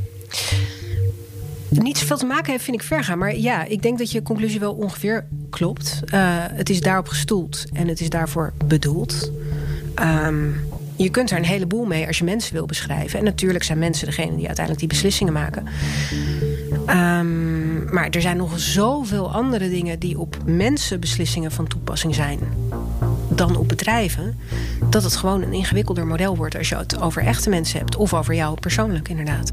Niet 1.69 1.97
zoveel 1.97 2.17
te 2.17 2.25
maken 2.25 2.51
heeft, 2.51 2.63
vind 2.63 2.81
ik 2.81 2.87
ver 2.87 3.03
gaan. 3.03 3.17
Maar 3.17 3.37
ja, 3.37 3.63
ik 3.65 3.81
denk 3.81 3.97
dat 3.97 4.11
je 4.11 4.23
conclusie 4.23 4.59
wel 4.59 4.73
ongeveer 4.73 5.25
klopt. 5.49 5.99
Uh, 6.13 6.21
het 6.37 6.69
is 6.69 6.81
daarop 6.81 7.07
gestoeld 7.07 7.65
en 7.73 7.87
het 7.87 8.01
is 8.01 8.09
daarvoor 8.09 8.53
bedoeld. 8.65 9.31
Um, 10.01 10.55
je 10.95 11.09
kunt 11.09 11.31
er 11.31 11.37
een 11.37 11.45
heleboel 11.45 11.85
mee 11.85 12.07
als 12.07 12.17
je 12.17 12.23
mensen 12.23 12.53
wil 12.53 12.65
beschrijven. 12.65 13.19
En 13.19 13.25
natuurlijk 13.25 13.63
zijn 13.63 13.79
mensen 13.79 14.05
degene 14.05 14.35
die 14.35 14.47
uiteindelijk 14.47 14.79
die 14.79 14.87
beslissingen 14.87 15.33
maken. 15.33 15.67
Um, 16.87 17.93
maar 17.93 18.09
er 18.09 18.21
zijn 18.21 18.37
nog 18.37 18.59
zoveel 18.59 19.31
andere 19.31 19.69
dingen 19.69 19.99
die 19.99 20.19
op 20.19 20.37
mensen 20.45 20.99
beslissingen 20.99 21.51
van 21.51 21.67
toepassing 21.67 22.15
zijn 22.15 22.39
dan 23.37 23.55
op 23.55 23.67
bedrijven, 23.67 24.39
dat 24.89 25.03
het 25.03 25.15
gewoon 25.15 25.41
een 25.41 25.53
ingewikkelder 25.53 26.07
model 26.07 26.37
wordt 26.37 26.57
als 26.57 26.69
je 26.69 26.75
het 26.75 27.01
over 27.01 27.21
echte 27.21 27.49
mensen 27.49 27.79
hebt 27.79 27.95
of 27.95 28.13
over 28.13 28.33
jou 28.33 28.59
persoonlijk 28.59 29.09
inderdaad. 29.09 29.51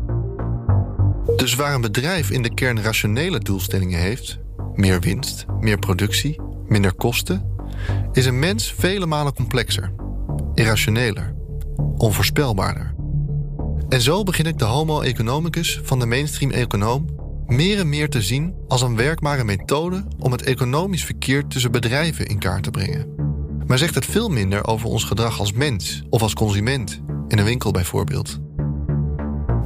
Dus 1.36 1.54
waar 1.54 1.74
een 1.74 1.80
bedrijf 1.80 2.30
in 2.30 2.42
de 2.42 2.54
kern 2.54 2.82
rationele 2.82 3.38
doelstellingen 3.38 3.98
heeft, 3.98 4.38
meer 4.74 5.00
winst, 5.00 5.46
meer 5.60 5.78
productie, 5.78 6.40
minder 6.68 6.94
kosten, 6.94 7.44
is 8.12 8.26
een 8.26 8.38
mens 8.38 8.74
vele 8.78 9.06
malen 9.06 9.34
complexer, 9.34 9.92
irrationeler, 10.54 11.34
onvoorspelbaarder. 11.96 12.94
En 13.88 14.00
zo 14.00 14.22
begin 14.22 14.46
ik 14.46 14.58
de 14.58 14.64
Homo 14.64 15.00
economicus 15.00 15.80
van 15.82 15.98
de 15.98 16.06
mainstream 16.06 16.50
econoom 16.50 17.06
meer 17.46 17.78
en 17.78 17.88
meer 17.88 18.08
te 18.08 18.22
zien 18.22 18.54
als 18.68 18.82
een 18.82 18.96
werkbare 18.96 19.44
methode 19.44 20.04
om 20.18 20.32
het 20.32 20.42
economisch 20.42 21.04
verkeer 21.04 21.46
tussen 21.46 21.72
bedrijven 21.72 22.26
in 22.26 22.38
kaart 22.38 22.62
te 22.62 22.70
brengen 22.70 23.19
maar 23.70 23.78
zegt 23.78 23.94
het 23.94 24.06
veel 24.06 24.28
minder 24.28 24.66
over 24.66 24.88
ons 24.88 25.04
gedrag 25.04 25.38
als 25.38 25.52
mens 25.52 26.02
of 26.08 26.22
als 26.22 26.34
consument, 26.34 27.00
in 27.28 27.38
een 27.38 27.44
winkel 27.44 27.70
bijvoorbeeld. 27.70 28.38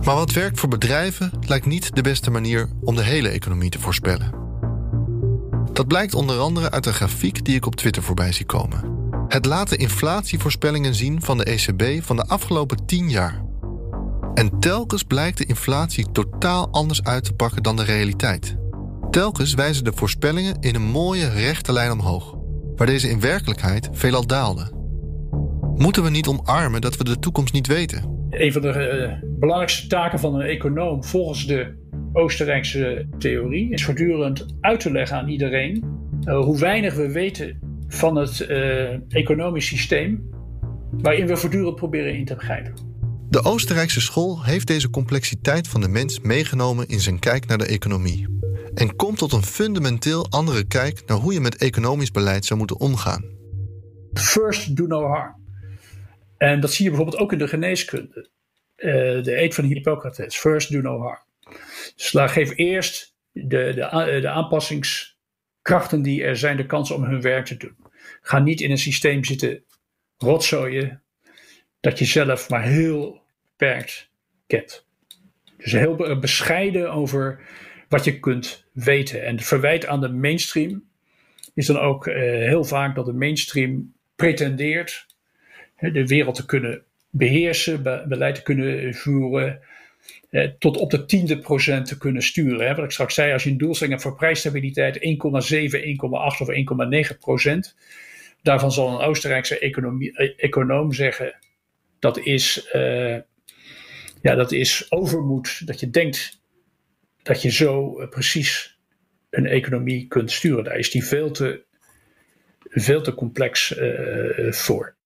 Maar 0.05 0.15
wat 0.15 0.33
werkt 0.33 0.61
voor 0.61 0.69
bedrijven 0.69 1.33
lijkt 1.47 1.67
niet 1.67 1.95
de 1.95 2.03
beste 2.03 2.31
manier 2.31 2.69
om 2.81 2.97
de 2.97 3.03
hele 3.03 3.29
economie 3.29 3.71
te 3.71 3.79
voorspellen. 3.79 4.35
Dat 5.73 5.87
blijkt 5.87 6.15
onder 6.15 6.39
andere 6.39 6.71
uit 6.71 6.87
een 6.87 6.93
grafiek 6.93 7.45
die 7.45 7.55
ik 7.55 7.67
op 7.67 7.77
Twitter 7.77 8.03
voorbij 8.03 8.33
zie 8.33 8.47
komen. 8.47 8.85
Het 9.29 9.45
laat 9.45 9.69
de 9.69 9.77
inflatievoorspellingen 9.77 10.95
zien 10.95 11.23
van 11.23 11.39
de 11.39 11.45
ECB 11.45 12.05
van 12.05 12.17
de 12.17 12.27
afgelopen 12.27 12.87
10 12.87 13.11
jaar. 13.11 13.45
En 14.35 14.59
telkens 14.61 15.03
blijkt 15.03 15.39
de 15.39 15.47
inflatie 15.47 16.13
totaal 16.13 16.69
anders 16.71 17.03
uit 17.03 17.25
te 17.25 17.33
pakken 17.33 17.63
dan 17.63 17.77
de 17.77 17.85
realiteit. 17.85 18.57
Telkens 19.11 19.55
wijzen 19.55 19.85
de 19.85 19.93
voorspellingen 19.95 20.57
in 20.61 20.75
een 20.75 20.91
mooie 20.91 21.29
rechte 21.29 21.73
lijn 21.73 21.93
omhoog 21.93 22.43
waar 22.77 22.87
deze 22.87 23.09
in 23.09 23.21
werkelijkheid 23.21 23.89
veelal 23.93 24.27
daalde. 24.27 24.71
Moeten 25.75 26.03
we 26.03 26.11
niet 26.11 26.27
omarmen 26.27 26.81
dat 26.81 26.97
we 26.97 27.05
de 27.05 27.19
toekomst 27.19 27.53
niet 27.53 27.67
weten? 27.67 28.27
Een 28.31 28.53
van 28.53 28.63
de 28.63 28.69
uh, 29.23 29.31
belangrijkste 29.39 29.87
taken 29.87 30.19
van 30.19 30.35
een 30.35 30.47
econoom 30.47 31.05
volgens 31.05 31.47
de 31.47 31.83
Oostenrijkse 32.13 33.07
theorie 33.19 33.71
is 33.71 33.85
voortdurend 33.85 34.47
uit 34.61 34.81
te 34.81 34.91
leggen 34.91 35.17
aan 35.17 35.29
iedereen 35.29 35.85
uh, 36.25 36.45
hoe 36.45 36.59
weinig 36.59 36.95
we 36.95 37.13
weten 37.13 37.59
van 37.89 38.17
het 38.17 38.47
uh, 38.49 38.89
economisch 39.09 39.67
systeem 39.67 40.31
waarin 40.91 41.27
we 41.27 41.37
voortdurend 41.37 41.77
proberen 41.77 42.15
in 42.15 42.25
te 42.25 42.35
begrijpen. 42.35 42.75
De 43.29 43.43
Oostenrijkse 43.43 44.01
school 44.01 44.45
heeft 44.45 44.67
deze 44.67 44.91
complexiteit 44.91 45.69
van 45.69 45.81
de 45.81 45.89
mens 45.89 46.21
meegenomen 46.21 46.89
in 46.89 47.01
zijn 47.01 47.19
kijk 47.19 47.47
naar 47.47 47.59
de 47.59 47.67
economie 47.67 48.34
en 48.75 48.97
komt 48.97 49.19
tot 49.19 49.33
een 49.33 49.43
fundamenteel 49.43 50.27
andere 50.31 50.67
kijk 50.67 51.03
naar 51.07 51.17
hoe 51.17 51.33
je 51.33 51.41
met 51.41 51.57
economisch 51.57 52.11
beleid 52.11 52.45
zou 52.45 52.59
moeten 52.59 52.81
omgaan. 52.81 53.25
First 54.13 54.77
do 54.77 54.87
no 54.87 55.07
harm. 55.07 55.43
En 56.37 56.61
dat 56.61 56.73
zie 56.73 56.85
je 56.85 56.91
bijvoorbeeld 56.91 57.23
ook 57.23 57.33
in 57.33 57.39
de 57.39 57.49
geneeskunde. 57.49 58.29
Uh, 58.77 58.93
de 59.23 59.41
eet 59.41 59.55
van 59.55 59.65
Hippocrates, 59.65 60.37
first 60.37 60.73
do 60.73 60.81
no 60.81 61.01
harm. 61.01 61.23
Dus 61.97 62.13
geef 62.15 62.57
eerst 62.57 63.15
de, 63.33 63.43
de, 63.75 64.19
de 64.21 64.29
aanpassingskrachten 64.29 66.03
die 66.03 66.23
er 66.23 66.37
zijn 66.37 66.57
de 66.57 66.67
kans 66.67 66.91
om 66.91 67.05
hun 67.05 67.21
werk 67.21 67.47
te 67.47 67.57
doen. 67.57 67.77
Ga 68.21 68.39
niet 68.39 68.61
in 68.61 68.71
een 68.71 68.79
systeem 68.79 69.25
zitten 69.25 69.65
rotzooien 70.17 71.03
dat 71.81 71.99
je 71.99 72.05
zelf 72.05 72.49
maar 72.49 72.63
heel 72.63 73.23
beperkt 73.57 74.11
kent. 74.47 74.87
Dus 75.57 75.73
heel 75.73 76.19
bescheiden 76.19 76.93
over 76.93 77.41
wat 77.95 78.05
je 78.05 78.21
kunt 78.21 78.65
weten. 78.73 79.25
En 79.25 79.41
verwijt 79.41 79.87
aan 79.87 80.01
de 80.01 80.09
mainstream 80.09 80.85
is 81.55 81.67
dan 81.67 81.79
ook 81.79 82.07
uh, 82.07 82.15
heel 82.23 82.65
vaak 82.65 82.95
dat 82.95 83.07
de 83.07 83.13
mainstream 83.13 83.93
pretendeert 84.17 85.07
de 85.79 86.07
wereld 86.07 86.35
te 86.35 86.47
kunnen 86.47 86.83
beheersen, 87.11 87.83
be 87.83 88.05
beleid 88.09 88.35
te 88.35 88.43
kunnen 88.43 88.95
voeren, 88.95 89.61
eh, 90.31 90.49
tot 90.59 90.77
op 90.77 90.91
de 90.91 91.05
tiende 91.05 91.39
procent 91.39 91.87
te 91.87 91.99
kunnen 91.99 92.23
sturen. 92.23 92.67
Hè. 92.67 92.75
Wat 92.75 92.85
ik 92.85 92.91
straks 92.91 93.15
zei, 93.15 93.33
als 93.33 93.45
je 93.45 93.51
een 93.51 93.59
doelstelling 93.59 93.95
hebt 93.95 94.09
voor 94.09 94.19
prijsstabiliteit 94.19 94.99
1,7, 94.99 95.83
1,8 95.83 96.41
of 96.41 96.49
1,9 96.49 97.19
procent, 97.21 97.77
daarvan 98.43 98.73
zal 98.73 98.89
een 98.89 99.07
Oostenrijkse 99.07 99.59
eh, 99.59 100.31
econoom 100.37 100.93
zeggen 100.93 101.35
dat 101.99 102.19
is, 102.19 102.69
uh, 102.73 103.17
ja, 104.23 104.35
dat 104.35 104.53
is 104.53 104.87
overmoed, 104.91 105.67
dat 105.67 105.81
je 105.81 105.91
denkt 105.91 106.43
dat 107.25 107.43
je 107.43 107.51
zo 107.51 107.99
eh, 107.99 108.09
precies 108.09 108.79
een 109.31 109.47
economie 109.47 110.07
kunt 110.07 110.33
sturen. 110.33 110.65
Daar 110.65 110.79
is 110.79 110.91
die 110.91 111.05
veel 111.05 111.31
te, 111.31 111.65
veel 112.61 113.03
te 113.03 113.15
complex 113.15 113.77
uh, 113.77 114.53
voor. 114.53 114.97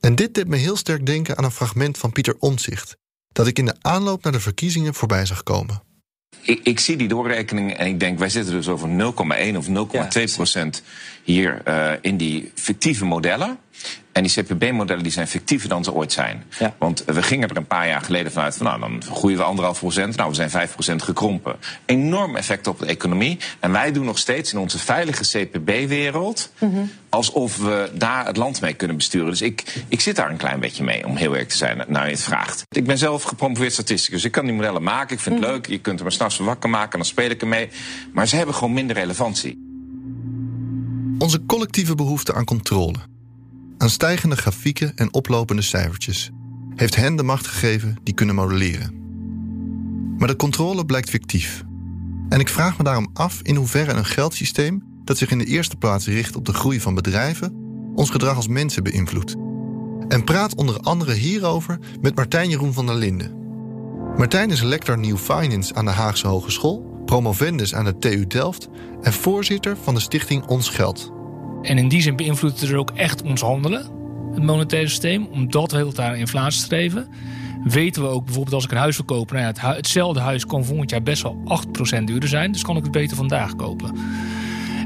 En 0.00 0.14
dit 0.14 0.34
deed 0.34 0.48
me 0.48 0.56
heel 0.56 0.76
sterk 0.76 1.06
denken 1.06 1.36
aan 1.36 1.44
een 1.44 1.50
fragment 1.50 1.98
van 1.98 2.12
Pieter 2.12 2.36
Omtzigt, 2.38 2.96
dat 3.32 3.46
ik 3.46 3.58
in 3.58 3.64
de 3.64 3.76
aanloop 3.80 4.22
naar 4.22 4.32
de 4.32 4.40
verkiezingen 4.40 4.94
voorbij 4.94 5.26
zag 5.26 5.42
komen. 5.42 5.82
Ik, 6.42 6.60
ik 6.62 6.80
zie 6.80 6.96
die 6.96 7.08
doorrekening 7.08 7.74
en 7.74 7.86
ik 7.86 8.00
denk, 8.00 8.18
wij 8.18 8.28
zitten 8.28 8.52
dus 8.52 8.68
over 8.68 8.88
0,1 8.88 9.56
of 9.56 9.66
0,2 9.68 10.34
procent 10.34 10.82
hier 11.24 11.62
uh, 11.68 11.92
in 12.00 12.16
die 12.16 12.52
fictieve 12.54 13.04
modellen. 13.04 13.58
En 14.18 14.24
die 14.24 14.42
CPB-modellen 14.42 15.02
die 15.02 15.12
zijn 15.12 15.28
fictiever 15.28 15.68
dan 15.68 15.84
ze 15.84 15.92
ooit 15.92 16.12
zijn. 16.12 16.44
Ja. 16.58 16.74
Want 16.78 17.04
we 17.06 17.22
gingen 17.22 17.48
er 17.48 17.56
een 17.56 17.66
paar 17.66 17.88
jaar 17.88 18.00
geleden 18.00 18.32
vanuit 18.32 18.56
van 18.56 18.66
nou, 18.66 18.80
dan 18.80 19.02
groeien 19.12 19.36
we 19.36 19.42
anderhalf 19.42 19.78
procent. 19.78 20.16
Nou, 20.16 20.28
we 20.28 20.34
zijn 20.34 20.50
vijf 20.50 20.72
procent 20.72 21.02
gekrompen. 21.02 21.56
Enorm 21.84 22.36
effect 22.36 22.66
op 22.66 22.78
de 22.78 22.86
economie. 22.86 23.38
En 23.60 23.72
wij 23.72 23.92
doen 23.92 24.04
nog 24.04 24.18
steeds 24.18 24.52
in 24.52 24.58
onze 24.58 24.78
veilige 24.78 25.22
CPB-wereld 25.22 26.52
mm 26.58 26.72
-hmm. 26.72 26.90
alsof 27.08 27.56
we 27.56 27.90
daar 27.94 28.26
het 28.26 28.36
land 28.36 28.60
mee 28.60 28.74
kunnen 28.74 28.96
besturen. 28.96 29.30
Dus 29.30 29.42
ik, 29.42 29.84
ik 29.88 30.00
zit 30.00 30.16
daar 30.16 30.30
een 30.30 30.36
klein 30.36 30.60
beetje 30.60 30.84
mee, 30.84 31.06
om 31.06 31.16
heel 31.16 31.30
eerlijk 31.30 31.48
te 31.48 31.56
zijn, 31.56 31.84
naar 31.86 32.04
je 32.04 32.10
het 32.10 32.22
vraagt. 32.22 32.64
Ik 32.68 32.84
ben 32.84 32.98
zelf 32.98 33.22
gepromoveerd 33.22 33.72
statisticus. 33.72 34.24
Ik 34.24 34.32
kan 34.32 34.44
die 34.44 34.54
modellen 34.54 34.82
maken. 34.82 35.16
Ik 35.16 35.22
vind 35.22 35.34
het 35.34 35.44
mm 35.44 35.50
-hmm. 35.50 35.62
leuk. 35.62 35.66
Je 35.66 35.78
kunt 35.78 35.98
er 35.98 36.04
maar 36.04 36.12
s'nachts 36.12 36.38
wakker 36.38 36.70
maken 36.70 36.92
en 36.92 36.98
dan 36.98 37.08
speel 37.08 37.30
ik 37.30 37.40
ermee. 37.40 37.68
Maar 38.12 38.28
ze 38.28 38.36
hebben 38.36 38.54
gewoon 38.54 38.72
minder 38.72 38.96
relevantie. 38.96 39.58
Onze 41.18 41.46
collectieve 41.46 41.94
behoefte 41.94 42.34
aan 42.34 42.44
controle 42.44 42.98
aan 43.78 43.90
stijgende 43.90 44.36
grafieken 44.36 44.92
en 44.96 45.12
oplopende 45.12 45.62
cijfertjes, 45.62 46.30
heeft 46.74 46.96
hen 46.96 47.16
de 47.16 47.22
macht 47.22 47.46
gegeven 47.46 47.96
die 48.02 48.14
kunnen 48.14 48.34
modelleren. 48.34 48.94
Maar 50.18 50.28
de 50.28 50.36
controle 50.36 50.84
blijkt 50.84 51.10
fictief. 51.10 51.64
En 52.28 52.40
ik 52.40 52.48
vraag 52.48 52.78
me 52.78 52.84
daarom 52.84 53.10
af 53.12 53.40
in 53.42 53.56
hoeverre 53.56 53.92
een 53.92 54.04
geldsysteem 54.04 54.82
dat 55.04 55.18
zich 55.18 55.30
in 55.30 55.38
de 55.38 55.44
eerste 55.44 55.76
plaats 55.76 56.06
richt 56.06 56.36
op 56.36 56.44
de 56.44 56.52
groei 56.52 56.80
van 56.80 56.94
bedrijven, 56.94 57.54
ons 57.94 58.10
gedrag 58.10 58.36
als 58.36 58.48
mensen 58.48 58.82
beïnvloedt. 58.82 59.34
En 60.08 60.24
praat 60.24 60.54
onder 60.54 60.80
andere 60.80 61.12
hierover 61.12 61.78
met 62.00 62.14
Martijn 62.14 62.48
Jeroen 62.48 62.72
van 62.72 62.86
der 62.86 62.94
Linden. 62.94 63.36
Martijn 64.16 64.50
is 64.50 64.62
lector 64.62 64.98
New 64.98 65.16
Finance 65.16 65.74
aan 65.74 65.84
de 65.84 65.90
Haagse 65.90 66.26
Hogeschool, 66.26 67.02
promovendus 67.04 67.74
aan 67.74 67.84
de 67.84 67.98
TU 67.98 68.26
Delft 68.26 68.68
en 69.02 69.12
voorzitter 69.12 69.76
van 69.82 69.94
de 69.94 70.00
stichting 70.00 70.46
Ons 70.46 70.68
Geld. 70.68 71.12
En 71.62 71.78
in 71.78 71.88
die 71.88 72.02
zin 72.02 72.16
beïnvloedt 72.16 72.60
het 72.60 72.70
er 72.70 72.76
ook 72.76 72.90
echt 72.90 73.22
ons 73.22 73.40
handelen, 73.40 73.86
het 74.34 74.42
monetaire 74.42 74.88
systeem, 74.88 75.26
omdat 75.26 75.70
we 75.70 75.76
heel 75.76 75.92
naar 75.96 76.18
inflatie 76.18 76.60
streven. 76.60 77.08
Weten 77.64 78.02
we 78.02 78.08
ook 78.08 78.24
bijvoorbeeld 78.24 78.54
als 78.54 78.64
ik 78.64 78.70
een 78.70 78.76
huis 78.76 78.96
wil 78.96 79.04
kopen, 79.04 79.36
nou 79.36 79.54
ja, 79.54 79.74
hetzelfde 79.74 80.20
huis 80.20 80.46
kan 80.46 80.64
volgend 80.64 80.90
jaar 80.90 81.02
best 81.02 81.22
wel 81.22 81.62
8% 82.00 82.04
duurder 82.04 82.28
zijn, 82.28 82.52
dus 82.52 82.62
kan 82.62 82.76
ik 82.76 82.82
het 82.82 82.92
beter 82.92 83.16
vandaag 83.16 83.56
kopen. 83.56 83.94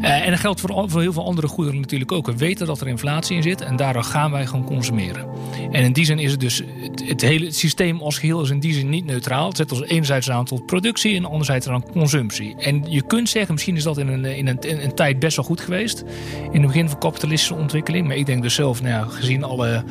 Eh, 0.02 0.24
en 0.24 0.30
dat 0.30 0.40
geldt 0.40 0.60
voor, 0.60 0.90
voor 0.90 1.00
heel 1.00 1.12
veel 1.12 1.24
andere 1.24 1.46
goederen 1.46 1.80
natuurlijk 1.80 2.12
ook. 2.12 2.26
We 2.26 2.36
weten 2.36 2.66
dat 2.66 2.80
er 2.80 2.88
inflatie 2.88 3.36
in 3.36 3.42
zit 3.42 3.60
en 3.60 3.76
daardoor 3.76 4.04
gaan 4.04 4.30
wij 4.30 4.46
gewoon 4.46 4.64
consumeren. 4.64 5.26
En 5.70 5.84
in 5.84 5.92
die 5.92 6.04
zin 6.04 6.18
is 6.18 6.30
het 6.30 6.40
dus, 6.40 6.62
het, 7.04 7.20
hele 7.20 7.52
systeem 7.52 8.00
als 8.00 8.18
geheel 8.18 8.42
is 8.42 8.50
in 8.50 8.60
die 8.60 8.72
zin 8.72 8.88
niet 8.88 9.04
neutraal. 9.04 9.48
Het 9.48 9.56
zet 9.56 9.72
ons 9.72 9.82
enerzijds 9.82 10.30
aan 10.30 10.44
tot 10.44 10.66
productie 10.66 11.16
en 11.16 11.24
anderzijds 11.24 11.68
aan 11.68 11.84
consumptie. 11.90 12.54
En 12.56 12.84
je 12.88 13.02
kunt 13.02 13.28
zeggen, 13.28 13.52
misschien 13.52 13.76
is 13.76 13.82
dat 13.82 13.98
in 13.98 14.08
een, 14.08 14.24
in 14.24 14.46
een, 14.46 14.94
tijd 14.94 15.18
best 15.18 15.36
wel 15.36 15.44
goed 15.44 15.60
geweest. 15.60 16.04
In 16.52 16.60
het 16.60 16.66
begin 16.66 16.88
van 16.88 16.98
kapitalistische 16.98 17.54
ontwikkeling. 17.54 18.06
Maar 18.06 18.16
ik 18.16 18.26
denk 18.26 18.42
dus 18.42 18.54
zelf, 18.54 18.82
nou 18.82 18.94
ja, 18.94 19.10
gezien 19.10 19.44
alle 19.44 19.84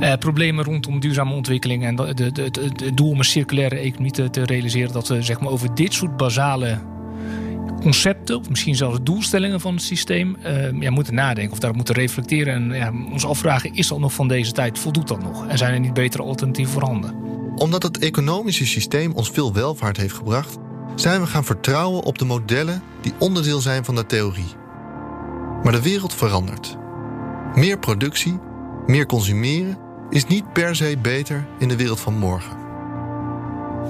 eh, 0.00 0.12
problemen 0.18 0.64
rondom 0.64 1.00
duurzame 1.00 1.34
ontwikkeling 1.34 1.84
en 1.84 1.98
het 1.98 2.96
doel 2.96 3.10
om 3.10 3.18
een 3.18 3.24
circulaire 3.24 3.76
economie 3.76 4.12
te, 4.12 4.30
te 4.30 4.42
realiseren, 4.42 4.92
dat 4.92 5.08
we 5.08 5.22
zeg 5.22 5.40
maar, 5.40 5.50
over 5.50 5.74
dit 5.74 5.92
soort 5.92 6.16
basale 6.16 6.78
concepten, 7.80 8.36
of 8.36 8.48
misschien 8.48 8.76
zelfs 8.76 8.98
doelstellingen 9.02 9.60
van 9.60 9.74
het 9.74 9.82
systeem, 9.82 10.36
eh, 10.42 10.80
ja, 10.80 10.90
moeten 10.90 11.14
nadenken 11.14 11.52
of 11.52 11.58
daarop 11.58 11.76
moeten 11.76 11.94
reflecteren 11.94 12.54
en 12.54 12.72
ja, 12.72 12.92
ons 13.12 13.26
afvragen: 13.26 13.74
is 13.74 13.88
dat 13.88 13.98
nog 13.98 14.12
van 14.12 14.28
deze 14.28 14.52
tijd? 14.52 14.78
Voldoet 14.78 15.08
dat 15.08 15.22
nog? 15.22 15.46
En 15.46 15.58
zijn 15.58 15.74
er 15.74 15.80
niet 15.80 15.94
betere 15.94 16.22
alternatieven 16.22 16.72
voorhanden? 16.72 17.14
Omdat 17.56 17.82
het 17.82 17.98
economische 17.98 18.66
systeem 18.66 19.12
ons 19.12 19.30
veel 19.30 19.52
welvaart 19.52 19.96
heeft 19.96 20.14
gebracht, 20.14 20.56
zijn 20.94 21.20
we 21.20 21.26
gaan 21.26 21.44
vertrouwen 21.44 22.02
op 22.02 22.18
de 22.18 22.24
modellen 22.24 22.82
die 23.00 23.12
onderdeel 23.18 23.60
zijn 23.60 23.84
van 23.84 23.94
de 23.94 24.06
theorie. 24.06 24.58
Maar 25.62 25.72
de 25.72 25.82
wereld 25.82 26.14
verandert. 26.14 26.76
Meer 27.54 27.78
productie, 27.78 28.38
meer 28.86 29.06
consumeren 29.06 29.78
is 30.10 30.26
niet 30.26 30.52
per 30.52 30.76
se 30.76 30.96
beter 31.02 31.46
in 31.58 31.68
de 31.68 31.76
wereld 31.76 32.00
van 32.00 32.18
morgen. 32.18 32.56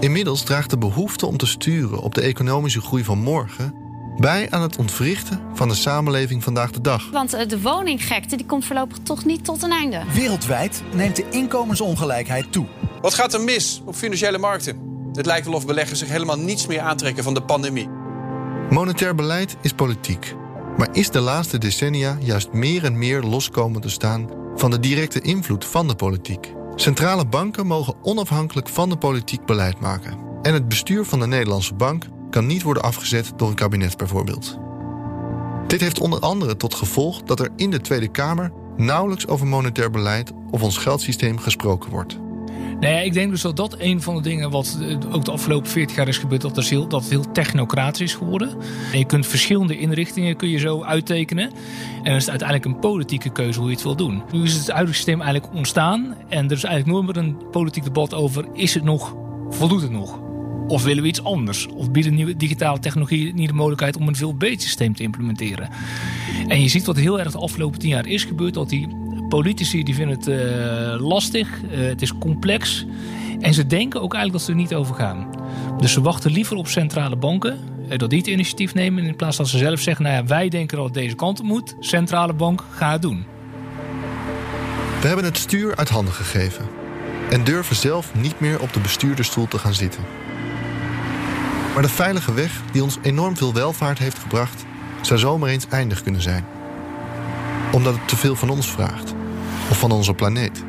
Inmiddels 0.00 0.42
draagt 0.42 0.70
de 0.70 0.78
behoefte 0.78 1.26
om 1.26 1.36
te 1.36 1.46
sturen 1.46 1.98
op 1.98 2.14
de 2.14 2.20
economische 2.20 2.80
groei 2.80 3.04
van 3.04 3.18
morgen 3.18 3.74
bij 4.16 4.50
aan 4.50 4.62
het 4.62 4.76
ontwrichten 4.76 5.40
van 5.54 5.68
de 5.68 5.74
samenleving 5.74 6.44
vandaag 6.44 6.70
de 6.70 6.80
dag. 6.80 7.10
Want 7.10 7.32
eh, 7.32 7.48
de 7.48 7.60
woninggekte 7.60 8.36
die 8.36 8.46
komt 8.46 8.64
voorlopig 8.64 8.98
toch 9.02 9.24
niet 9.24 9.44
tot 9.44 9.62
een 9.62 9.70
einde. 9.70 10.02
Wereldwijd 10.14 10.82
neemt 10.94 11.16
de 11.16 11.24
inkomensongelijkheid 11.30 12.52
toe. 12.52 12.66
Wat 13.00 13.14
gaat 13.14 13.34
er 13.34 13.40
mis 13.40 13.82
op 13.84 13.94
financiële 13.94 14.38
markten? 14.38 14.80
Het 15.12 15.26
lijkt 15.26 15.46
wel 15.46 15.54
of 15.54 15.66
beleggers 15.66 15.98
zich 15.98 16.08
helemaal 16.08 16.38
niets 16.38 16.66
meer 16.66 16.80
aantrekken 16.80 17.24
van 17.24 17.34
de 17.34 17.42
pandemie. 17.42 17.88
Monetair 18.70 19.14
beleid 19.14 19.56
is 19.60 19.72
politiek, 19.72 20.34
maar 20.76 20.88
is 20.92 21.10
de 21.10 21.20
laatste 21.20 21.58
decennia 21.58 22.16
juist 22.20 22.52
meer 22.52 22.84
en 22.84 22.98
meer 22.98 23.22
loskomen 23.22 23.80
te 23.80 23.90
staan 23.90 24.28
van 24.54 24.70
de 24.70 24.80
directe 24.80 25.20
invloed 25.20 25.64
van 25.64 25.88
de 25.88 25.94
politiek. 25.94 26.52
Centrale 26.74 27.26
banken 27.26 27.66
mogen 27.66 27.94
onafhankelijk 28.02 28.68
van 28.68 28.88
de 28.88 28.96
politiek 28.96 29.44
beleid 29.44 29.80
maken. 29.80 30.18
En 30.42 30.54
het 30.54 30.68
bestuur 30.68 31.04
van 31.04 31.20
de 31.20 31.26
Nederlandse 31.26 31.74
bank 31.74 32.04
kan 32.30 32.46
niet 32.46 32.62
worden 32.62 32.82
afgezet 32.82 33.32
door 33.36 33.48
een 33.48 33.54
kabinet 33.54 33.96
bijvoorbeeld. 33.96 34.58
Dit 35.66 35.80
heeft 35.80 36.00
onder 36.00 36.20
andere 36.20 36.56
tot 36.56 36.74
gevolg 36.74 37.22
dat 37.22 37.40
er 37.40 37.48
in 37.56 37.70
de 37.70 37.80
Tweede 37.80 38.08
Kamer 38.08 38.52
nauwelijks 38.76 39.26
over 39.26 39.46
monetair 39.46 39.90
beleid 39.90 40.32
of 40.50 40.62
ons 40.62 40.76
geldsysteem 40.76 41.38
gesproken 41.38 41.90
wordt. 41.90 42.18
Nou 42.80 42.94
ja, 42.94 43.00
ik 43.00 43.12
denk 43.12 43.30
dus 43.30 43.40
dat 43.40 43.56
dat 43.56 43.74
een 43.78 44.02
van 44.02 44.14
de 44.14 44.22
dingen 44.22 44.50
wat 44.50 44.78
eh, 44.80 45.14
ook 45.14 45.24
de 45.24 45.30
afgelopen 45.30 45.70
40 45.70 45.96
jaar 45.96 46.08
is 46.08 46.18
gebeurd, 46.18 46.40
dat, 46.40 46.56
er 46.56 46.64
heel, 46.64 46.88
dat 46.88 47.00
het 47.00 47.10
heel 47.10 47.32
technocratisch 47.32 48.00
is 48.00 48.14
geworden. 48.14 48.56
En 48.92 48.98
je 48.98 49.04
kunt 49.04 49.26
verschillende 49.26 49.78
inrichtingen 49.78 50.36
kun 50.36 50.48
je 50.48 50.58
zo 50.58 50.82
uittekenen. 50.82 51.44
En 51.96 52.04
dan 52.04 52.14
is 52.14 52.20
het 52.20 52.30
uiteindelijk 52.30 52.68
een 52.68 52.78
politieke 52.78 53.30
keuze 53.30 53.58
hoe 53.58 53.68
je 53.68 53.74
het 53.74 53.84
wil 53.84 53.96
doen. 53.96 54.22
Nu 54.32 54.42
is 54.42 54.54
het 54.54 54.70
huidige 54.70 54.96
systeem 54.96 55.20
eigenlijk 55.20 55.54
ontstaan. 55.54 56.16
En 56.28 56.44
er 56.44 56.56
is 56.56 56.64
eigenlijk 56.64 56.86
nooit 56.86 57.16
meer 57.16 57.24
een 57.24 57.50
politiek 57.50 57.84
debat 57.84 58.14
over, 58.14 58.44
is 58.52 58.74
het 58.74 58.84
nog, 58.84 59.14
voldoet 59.50 59.82
het 59.82 59.90
nog? 59.90 60.29
Of 60.70 60.82
willen 60.82 61.02
we 61.02 61.08
iets 61.08 61.24
anders? 61.24 61.66
Of 61.66 61.90
biedt 61.90 62.10
nieuwe 62.10 62.36
digitale 62.36 62.78
technologie 62.78 63.34
niet 63.34 63.48
de 63.48 63.54
mogelijkheid 63.54 63.96
om 63.96 64.08
een 64.08 64.16
veel 64.16 64.34
beter 64.34 64.60
systeem 64.60 64.94
te 64.94 65.02
implementeren? 65.02 65.68
En 66.46 66.62
je 66.62 66.68
ziet 66.68 66.86
wat 66.86 66.96
heel 66.96 67.20
erg 67.20 67.32
de 67.32 67.38
afgelopen 67.38 67.78
tien 67.78 67.88
jaar 67.88 68.06
is 68.06 68.24
gebeurd, 68.24 68.54
dat 68.54 68.68
die 68.68 68.88
politici 69.28 69.82
die 69.82 69.94
vinden 69.94 70.16
het 70.16 70.26
eh, 70.28 71.06
lastig, 71.06 71.48
eh, 71.62 71.78
het 71.78 72.02
is 72.02 72.18
complex. 72.18 72.86
En 73.40 73.54
ze 73.54 73.66
denken 73.66 74.02
ook 74.02 74.14
eigenlijk 74.14 74.32
dat 74.32 74.42
ze 74.42 74.50
er 74.50 74.66
niet 74.66 74.74
over 74.74 74.94
gaan. 74.94 75.30
Dus 75.78 75.92
ze 75.92 76.00
wachten 76.00 76.30
liever 76.30 76.56
op 76.56 76.68
centrale 76.68 77.16
banken, 77.16 77.58
eh, 77.88 77.98
dat 77.98 78.10
die 78.10 78.18
het 78.18 78.28
initiatief 78.28 78.74
nemen, 78.74 79.04
in 79.04 79.16
plaats 79.16 79.36
dat 79.36 79.48
ze 79.48 79.58
zelf 79.58 79.80
zeggen, 79.80 80.04
nou 80.04 80.16
ja, 80.16 80.24
wij 80.24 80.48
denken 80.48 80.76
dat 80.76 80.86
het 80.86 80.94
deze 80.94 81.14
kant 81.14 81.40
op 81.40 81.46
moet, 81.46 81.74
centrale 81.80 82.32
bank, 82.32 82.64
ga 82.70 82.92
het 82.92 83.02
doen. 83.02 83.24
We 85.00 85.06
hebben 85.06 85.24
het 85.24 85.38
stuur 85.38 85.76
uit 85.76 85.88
handen 85.88 86.14
gegeven 86.14 86.64
en 87.30 87.44
durven 87.44 87.76
zelf 87.76 88.14
niet 88.14 88.40
meer 88.40 88.60
op 88.60 88.72
de 88.72 88.80
bestuurdersstoel 88.80 89.48
te 89.48 89.58
gaan 89.58 89.74
zitten. 89.74 90.02
Maar 91.72 91.82
de 91.82 91.88
veilige 91.88 92.34
weg 92.34 92.62
die 92.72 92.82
ons 92.82 92.98
enorm 93.02 93.36
veel 93.36 93.54
welvaart 93.54 93.98
heeft 93.98 94.18
gebracht, 94.18 94.64
zou 95.00 95.20
zomaar 95.20 95.48
eens 95.48 95.66
eindig 95.68 96.02
kunnen 96.02 96.22
zijn. 96.22 96.44
Omdat 97.72 97.94
het 97.94 98.08
te 98.08 98.16
veel 98.16 98.36
van 98.36 98.50
ons 98.50 98.70
vraagt, 98.70 99.14
of 99.70 99.78
van 99.78 99.90
onze 99.90 100.14
planeet. 100.14 100.64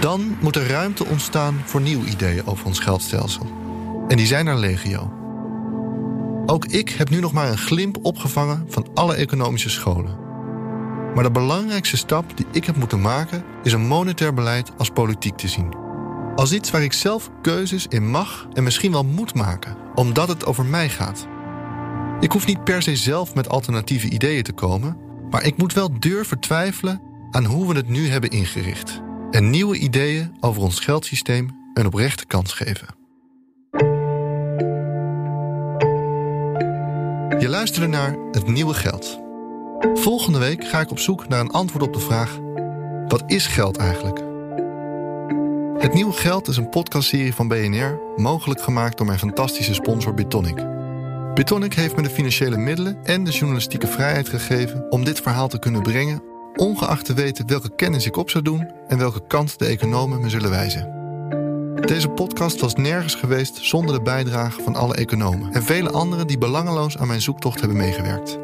Dan 0.00 0.36
moet 0.40 0.56
er 0.56 0.68
ruimte 0.68 1.06
ontstaan 1.06 1.62
voor 1.64 1.80
nieuwe 1.80 2.06
ideeën 2.06 2.46
over 2.46 2.66
ons 2.66 2.78
geldstelsel. 2.78 3.50
En 4.08 4.16
die 4.16 4.26
zijn 4.26 4.46
er 4.46 4.56
legio. 4.56 5.12
Ook 6.46 6.66
ik 6.66 6.88
heb 6.88 7.10
nu 7.10 7.20
nog 7.20 7.32
maar 7.32 7.48
een 7.48 7.58
glimp 7.58 7.98
opgevangen 8.02 8.64
van 8.68 8.86
alle 8.94 9.14
economische 9.14 9.70
scholen. 9.70 10.16
Maar 11.14 11.24
de 11.24 11.30
belangrijkste 11.30 11.96
stap 11.96 12.36
die 12.36 12.46
ik 12.52 12.64
heb 12.64 12.76
moeten 12.76 13.00
maken 13.00 13.44
is 13.62 13.72
een 13.72 13.86
monetair 13.86 14.34
beleid 14.34 14.72
als 14.76 14.90
politiek 14.90 15.36
te 15.36 15.48
zien. 15.48 15.85
Als 16.36 16.52
iets 16.52 16.70
waar 16.70 16.82
ik 16.82 16.92
zelf 16.92 17.30
keuzes 17.42 17.86
in 17.86 18.10
mag 18.10 18.48
en 18.52 18.62
misschien 18.62 18.92
wel 18.92 19.04
moet 19.04 19.34
maken, 19.34 19.76
omdat 19.94 20.28
het 20.28 20.46
over 20.46 20.64
mij 20.64 20.88
gaat. 20.88 21.26
Ik 22.20 22.32
hoef 22.32 22.46
niet 22.46 22.64
per 22.64 22.82
se 22.82 22.96
zelf 22.96 23.34
met 23.34 23.48
alternatieve 23.48 24.08
ideeën 24.08 24.42
te 24.42 24.52
komen, 24.52 24.96
maar 25.30 25.44
ik 25.44 25.56
moet 25.56 25.72
wel 25.72 25.98
durven 25.98 26.38
twijfelen 26.38 27.00
aan 27.30 27.44
hoe 27.44 27.68
we 27.68 27.74
het 27.74 27.88
nu 27.88 28.08
hebben 28.08 28.30
ingericht. 28.30 29.00
En 29.30 29.50
nieuwe 29.50 29.78
ideeën 29.78 30.36
over 30.40 30.62
ons 30.62 30.80
geldsysteem 30.80 31.50
een 31.74 31.86
oprechte 31.86 32.26
kans 32.26 32.52
geven. 32.52 32.86
Je 37.40 37.46
luisterde 37.48 37.88
naar 37.88 38.16
Het 38.30 38.46
Nieuwe 38.46 38.74
Geld. 38.74 39.20
Volgende 39.94 40.38
week 40.38 40.68
ga 40.68 40.80
ik 40.80 40.90
op 40.90 40.98
zoek 40.98 41.28
naar 41.28 41.40
een 41.40 41.50
antwoord 41.50 41.82
op 41.82 41.92
de 41.92 42.00
vraag: 42.00 42.38
wat 43.08 43.22
is 43.26 43.46
geld 43.46 43.76
eigenlijk? 43.76 44.35
Het 45.78 45.94
Nieuwe 45.94 46.12
Geld 46.12 46.48
is 46.48 46.56
een 46.56 46.68
podcastserie 46.68 47.34
van 47.34 47.48
BNR, 47.48 48.00
mogelijk 48.16 48.62
gemaakt 48.62 48.96
door 48.96 49.06
mijn 49.06 49.18
fantastische 49.18 49.74
sponsor 49.74 50.14
Bitonic. 50.14 50.64
Bitonic 51.34 51.74
heeft 51.74 51.96
me 51.96 52.02
de 52.02 52.10
financiële 52.10 52.56
middelen 52.56 52.98
en 53.04 53.24
de 53.24 53.30
journalistieke 53.30 53.86
vrijheid 53.86 54.28
gegeven 54.28 54.90
om 54.90 55.04
dit 55.04 55.20
verhaal 55.20 55.48
te 55.48 55.58
kunnen 55.58 55.82
brengen, 55.82 56.22
ongeacht 56.54 57.04
te 57.04 57.14
weten 57.14 57.46
welke 57.46 57.74
kennis 57.74 58.06
ik 58.06 58.16
op 58.16 58.30
zou 58.30 58.44
doen 58.44 58.70
en 58.88 58.98
welke 58.98 59.26
kant 59.26 59.58
de 59.58 59.66
economen 59.66 60.20
me 60.20 60.28
zullen 60.28 60.50
wijzen. 60.50 60.94
Deze 61.86 62.08
podcast 62.08 62.60
was 62.60 62.74
nergens 62.74 63.14
geweest 63.14 63.58
zonder 63.60 63.94
de 63.94 64.02
bijdrage 64.02 64.62
van 64.62 64.74
alle 64.74 64.94
economen 64.94 65.52
en 65.52 65.62
vele 65.62 65.90
anderen 65.90 66.26
die 66.26 66.38
belangeloos 66.38 66.98
aan 66.98 67.06
mijn 67.06 67.22
zoektocht 67.22 67.60
hebben 67.60 67.78
meegewerkt. 67.78 68.38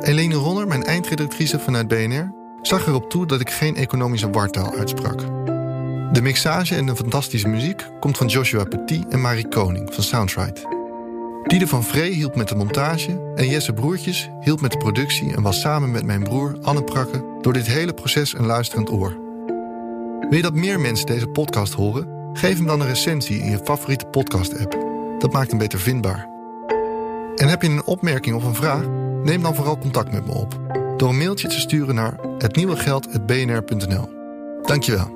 Elene 0.00 0.34
Ronner, 0.34 0.66
mijn 0.66 0.84
eindredactrice 0.84 1.58
vanuit 1.58 1.88
BNR, 1.88 2.32
zag 2.62 2.86
erop 2.86 3.10
toe 3.10 3.26
dat 3.26 3.40
ik 3.40 3.50
geen 3.50 3.76
economische 3.76 4.30
wartaal 4.30 4.74
uitsprak. 4.74 5.24
De 6.16 6.22
mixage 6.22 6.74
en 6.74 6.86
de 6.86 6.96
fantastische 6.96 7.48
muziek 7.48 7.86
komt 8.00 8.16
van 8.16 8.26
Joshua 8.26 8.64
Petit 8.64 9.08
en 9.08 9.20
Marie 9.20 9.48
Koning 9.48 9.94
van 9.94 10.04
Soundrite. 10.04 10.60
Diede 11.44 11.66
van 11.66 11.84
Vree 11.84 12.12
hielp 12.12 12.36
met 12.36 12.48
de 12.48 12.54
montage 12.54 13.32
en 13.34 13.48
Jesse 13.48 13.72
Broertjes 13.72 14.30
hielp 14.40 14.60
met 14.60 14.72
de 14.72 14.78
productie 14.78 15.34
en 15.34 15.42
was 15.42 15.60
samen 15.60 15.90
met 15.90 16.04
mijn 16.04 16.22
broer 16.22 16.56
Anne 16.62 16.84
Prakke 16.84 17.24
door 17.40 17.52
dit 17.52 17.66
hele 17.66 17.94
proces 17.94 18.34
een 18.34 18.46
luisterend 18.46 18.90
oor. 18.90 19.16
Wil 20.20 20.36
je 20.36 20.42
dat 20.42 20.54
meer 20.54 20.80
mensen 20.80 21.06
deze 21.06 21.26
podcast 21.26 21.72
horen? 21.72 22.08
Geef 22.32 22.56
hem 22.56 22.66
dan 22.66 22.80
een 22.80 22.86
recensie 22.86 23.38
in 23.38 23.50
je 23.50 23.60
favoriete 23.64 24.06
podcast-app. 24.06 24.76
Dat 25.18 25.32
maakt 25.32 25.50
hem 25.50 25.58
beter 25.58 25.78
vindbaar. 25.78 26.28
En 27.34 27.48
heb 27.48 27.62
je 27.62 27.68
een 27.68 27.84
opmerking 27.84 28.36
of 28.36 28.44
een 28.44 28.54
vraag? 28.54 28.86
Neem 29.22 29.42
dan 29.42 29.54
vooral 29.54 29.78
contact 29.78 30.12
met 30.12 30.26
me 30.26 30.32
op. 30.32 30.60
door 30.96 31.08
een 31.08 31.18
mailtje 31.18 31.48
te 31.48 31.60
sturen 31.60 31.94
naar 31.94 32.18
hetnieuwegeld.bnr.nl. 32.38 34.08
Dankjewel. 34.62 35.15